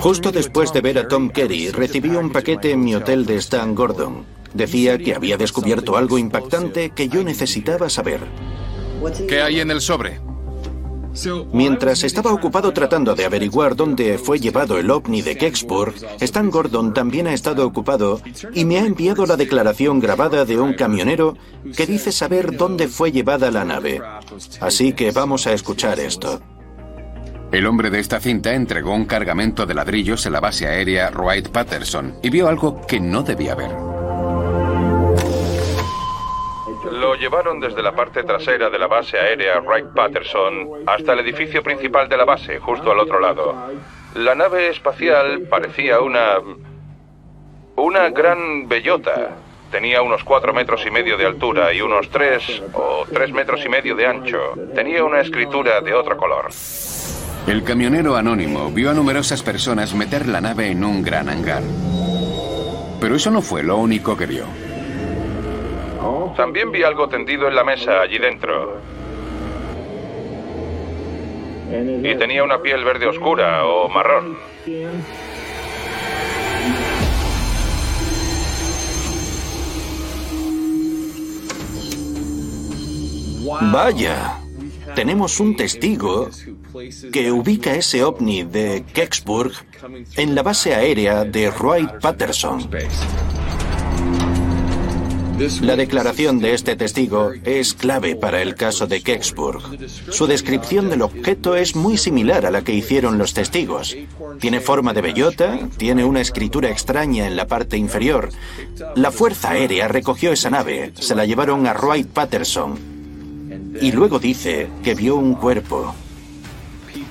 Justo 0.00 0.32
después 0.32 0.72
de 0.72 0.80
ver 0.80 0.98
a 0.98 1.08
Tom 1.08 1.28
Kerry, 1.30 1.70
recibí 1.70 2.10
un 2.10 2.30
paquete 2.30 2.72
en 2.72 2.80
mi 2.80 2.94
hotel 2.94 3.26
de 3.26 3.36
Stan 3.36 3.74
Gordon. 3.74 4.24
Decía 4.54 4.98
que 4.98 5.14
había 5.14 5.36
descubierto 5.36 5.96
algo 5.96 6.18
impactante 6.18 6.90
que 6.90 7.08
yo 7.08 7.22
necesitaba 7.22 7.88
saber. 7.90 8.20
¿Qué 9.28 9.42
hay 9.42 9.60
en 9.60 9.70
el 9.70 9.80
sobre? 9.80 10.20
Mientras 11.52 12.04
estaba 12.04 12.32
ocupado 12.32 12.72
tratando 12.72 13.14
de 13.14 13.24
averiguar 13.24 13.76
dónde 13.76 14.18
fue 14.18 14.38
llevado 14.38 14.78
el 14.78 14.90
ovni 14.90 15.22
de 15.22 15.36
Kecksburg, 15.36 15.94
Stan 16.20 16.50
Gordon 16.50 16.94
también 16.94 17.26
ha 17.26 17.34
estado 17.34 17.66
ocupado 17.66 18.20
y 18.54 18.64
me 18.64 18.78
ha 18.78 18.84
enviado 18.84 19.26
la 19.26 19.36
declaración 19.36 20.00
grabada 20.00 20.44
de 20.44 20.60
un 20.60 20.74
camionero 20.74 21.36
que 21.76 21.86
dice 21.86 22.12
saber 22.12 22.56
dónde 22.56 22.88
fue 22.88 23.12
llevada 23.12 23.50
la 23.50 23.64
nave. 23.64 24.00
Así 24.60 24.92
que 24.92 25.10
vamos 25.10 25.46
a 25.46 25.52
escuchar 25.52 25.98
esto. 26.00 26.40
El 27.50 27.66
hombre 27.66 27.88
de 27.88 27.98
esta 27.98 28.20
cinta 28.20 28.52
entregó 28.52 28.94
un 28.94 29.06
cargamento 29.06 29.64
de 29.64 29.74
ladrillos 29.74 30.26
en 30.26 30.34
la 30.34 30.40
base 30.40 30.66
aérea 30.66 31.10
Wright 31.10 31.48
Patterson 31.48 32.14
y 32.22 32.28
vio 32.28 32.46
algo 32.46 32.86
que 32.86 33.00
no 33.00 33.22
debía 33.22 33.54
ver. 33.54 33.87
Llevaron 37.18 37.60
desde 37.60 37.82
la 37.82 37.92
parte 37.92 38.22
trasera 38.22 38.70
de 38.70 38.78
la 38.78 38.86
base 38.86 39.18
aérea 39.18 39.60
Wright-Patterson 39.60 40.84
hasta 40.86 41.12
el 41.12 41.20
edificio 41.20 41.62
principal 41.62 42.08
de 42.08 42.16
la 42.16 42.24
base, 42.24 42.58
justo 42.58 42.90
al 42.90 42.98
otro 42.98 43.20
lado. 43.20 43.54
La 44.14 44.34
nave 44.34 44.68
espacial 44.68 45.42
parecía 45.50 46.00
una... 46.00 46.38
una 47.76 48.08
gran 48.10 48.68
bellota. 48.68 49.36
Tenía 49.70 50.00
unos 50.00 50.24
cuatro 50.24 50.54
metros 50.54 50.84
y 50.86 50.90
medio 50.90 51.18
de 51.18 51.26
altura 51.26 51.74
y 51.74 51.82
unos 51.82 52.08
tres 52.08 52.62
o 52.72 53.04
tres 53.12 53.30
metros 53.32 53.62
y 53.64 53.68
medio 53.68 53.94
de 53.94 54.06
ancho. 54.06 54.54
Tenía 54.74 55.04
una 55.04 55.20
escritura 55.20 55.82
de 55.82 55.92
otro 55.92 56.16
color. 56.16 56.46
El 57.46 57.64
camionero 57.64 58.16
anónimo 58.16 58.70
vio 58.70 58.90
a 58.90 58.94
numerosas 58.94 59.42
personas 59.42 59.94
meter 59.94 60.26
la 60.26 60.40
nave 60.40 60.70
en 60.70 60.84
un 60.84 61.02
gran 61.02 61.28
hangar. 61.28 61.62
Pero 63.00 63.14
eso 63.14 63.30
no 63.30 63.42
fue 63.42 63.62
lo 63.62 63.76
único 63.76 64.16
que 64.16 64.26
vio. 64.26 64.67
También 66.36 66.70
vi 66.70 66.82
algo 66.82 67.08
tendido 67.08 67.48
en 67.48 67.54
la 67.54 67.64
mesa 67.64 68.00
allí 68.00 68.18
dentro. 68.18 68.80
Y 71.70 72.14
tenía 72.16 72.44
una 72.44 72.62
piel 72.62 72.84
verde 72.84 73.06
oscura 73.06 73.66
o 73.66 73.88
marrón. 73.88 74.36
Vaya, 83.72 84.38
tenemos 84.94 85.40
un 85.40 85.56
testigo 85.56 86.28
que 87.12 87.32
ubica 87.32 87.74
ese 87.74 88.04
ovni 88.04 88.44
de 88.44 88.84
Kecksburg 88.92 89.52
en 90.16 90.34
la 90.34 90.42
base 90.42 90.74
aérea 90.74 91.24
de 91.24 91.50
Wright-Patterson. 91.50 92.68
La 95.60 95.76
declaración 95.76 96.40
de 96.40 96.52
este 96.54 96.74
testigo 96.74 97.30
es 97.44 97.72
clave 97.72 98.16
para 98.16 98.42
el 98.42 98.56
caso 98.56 98.88
de 98.88 99.02
Kecksburg. 99.02 99.62
Su 100.10 100.26
descripción 100.26 100.90
del 100.90 101.02
objeto 101.02 101.54
es 101.54 101.76
muy 101.76 101.96
similar 101.96 102.44
a 102.44 102.50
la 102.50 102.62
que 102.62 102.72
hicieron 102.72 103.18
los 103.18 103.34
testigos. 103.34 103.96
Tiene 104.40 104.60
forma 104.60 104.92
de 104.94 105.00
bellota, 105.00 105.58
tiene 105.76 106.04
una 106.04 106.20
escritura 106.20 106.70
extraña 106.70 107.28
en 107.28 107.36
la 107.36 107.46
parte 107.46 107.76
inferior. 107.76 108.30
La 108.96 109.12
Fuerza 109.12 109.50
Aérea 109.50 109.86
recogió 109.86 110.32
esa 110.32 110.50
nave, 110.50 110.92
se 110.98 111.14
la 111.14 111.24
llevaron 111.24 111.68
a 111.68 111.72
Wright 111.72 112.08
Patterson 112.08 112.76
y 113.80 113.92
luego 113.92 114.18
dice 114.18 114.68
que 114.82 114.96
vio 114.96 115.14
un 115.14 115.34
cuerpo. 115.34 115.94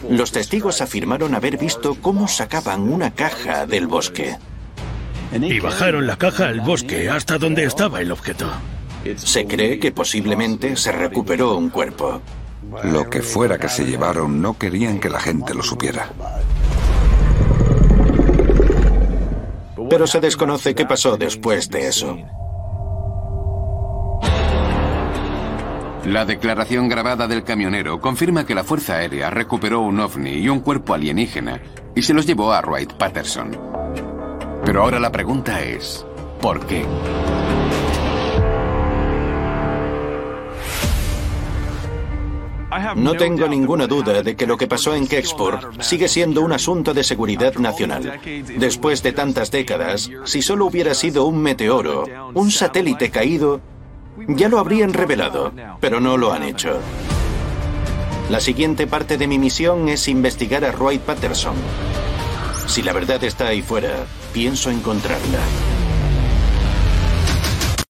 Los 0.09 0.34
testigos 0.34 0.82
afirmaron 0.82 1.34
haber 1.34 1.57
visto 1.57 1.95
cómo 2.01 2.28
sacaban 2.28 2.91
una 2.91 3.11
caja 3.11 3.65
del 3.65 3.88
bosque. 3.88 4.38
Y 5.43 5.59
bajaron 5.59 6.07
la 6.07 6.17
caja 6.17 6.47
al 6.47 6.61
bosque 6.61 7.09
hasta 7.09 7.38
donde 7.38 7.63
estaba 7.63 8.01
el 8.01 8.11
objeto. 8.11 8.49
Se 9.15 9.45
cree 9.45 9.79
que 9.79 9.91
posiblemente 9.91 10.75
se 10.75 10.91
recuperó 10.91 11.55
un 11.55 11.69
cuerpo. 11.69 12.21
Lo 12.83 13.09
que 13.09 13.21
fuera 13.21 13.57
que 13.57 13.69
se 13.69 13.85
llevaron 13.85 14.41
no 14.41 14.57
querían 14.57 14.99
que 14.99 15.09
la 15.09 15.19
gente 15.19 15.53
lo 15.53 15.63
supiera. 15.63 16.09
Pero 19.89 20.05
se 20.05 20.19
desconoce 20.19 20.75
qué 20.75 20.85
pasó 20.85 21.15
después 21.17 21.69
de 21.69 21.88
eso. 21.88 22.17
La 26.05 26.25
declaración 26.25 26.88
grabada 26.88 27.27
del 27.27 27.43
camionero 27.43 27.99
confirma 27.99 28.45
que 28.45 28.55
la 28.55 28.63
Fuerza 28.63 28.95
Aérea 28.95 29.29
recuperó 29.29 29.81
un 29.81 29.99
ovni 29.99 30.31
y 30.31 30.49
un 30.49 30.61
cuerpo 30.61 30.93
alienígena 30.93 31.61
y 31.95 32.01
se 32.01 32.13
los 32.13 32.25
llevó 32.25 32.53
a 32.53 32.61
Wright 32.61 32.93
Patterson. 32.93 33.51
Pero 34.66 34.84
ahora 34.84 34.99
la 34.99 35.12
pregunta 35.12 35.62
es, 35.62 36.05
por 36.41 36.66
qué. 36.66 36.86
No 42.95 43.16
tengo 43.16 43.47
ninguna 43.47 43.88
duda 43.88 44.22
de 44.22 44.36
que 44.36 44.45
lo 44.45 44.58
que 44.58 44.68
pasó 44.68 44.95
en 44.95 45.08
Kecksburg 45.08 45.84
sigue 45.84 46.08
siendo 46.08 46.41
un 46.41 46.51
asunto 46.51 46.93
de 46.93 47.03
seguridad 47.03 47.55
nacional. 47.55 48.20
Después 48.58 49.01
de 49.03 49.14
tantas 49.14 49.51
décadas, 49.51 50.10
si 50.26 50.41
solo 50.41 50.66
hubiera 50.66 50.93
sido 50.93 51.26
un 51.26 51.41
meteoro, 51.41 52.05
un 52.34 52.51
satélite 52.51 53.10
caído, 53.10 53.62
ya 54.28 54.49
lo 54.49 54.60
habrían 54.60 54.93
revelado, 54.93 55.51
pero 55.80 55.99
no 55.99 56.18
lo 56.18 56.34
han 56.34 56.43
hecho. 56.43 56.80
La 58.30 58.39
siguiente 58.39 58.88
parte 58.88 59.18
de 59.18 59.28
mi 59.28 59.39
misión 59.39 59.88
es 59.89 60.08
investigar 60.08 60.66
a 60.66 60.72
Roy 60.72 60.99
Patterson. 60.99 61.55
Si 62.68 62.84
la 62.84 62.93
verdad 62.93 63.24
está 63.24 63.47
ahí 63.47 63.61
fuera, 63.61 64.05
pienso 64.34 64.70
encontrarla. 64.70 65.39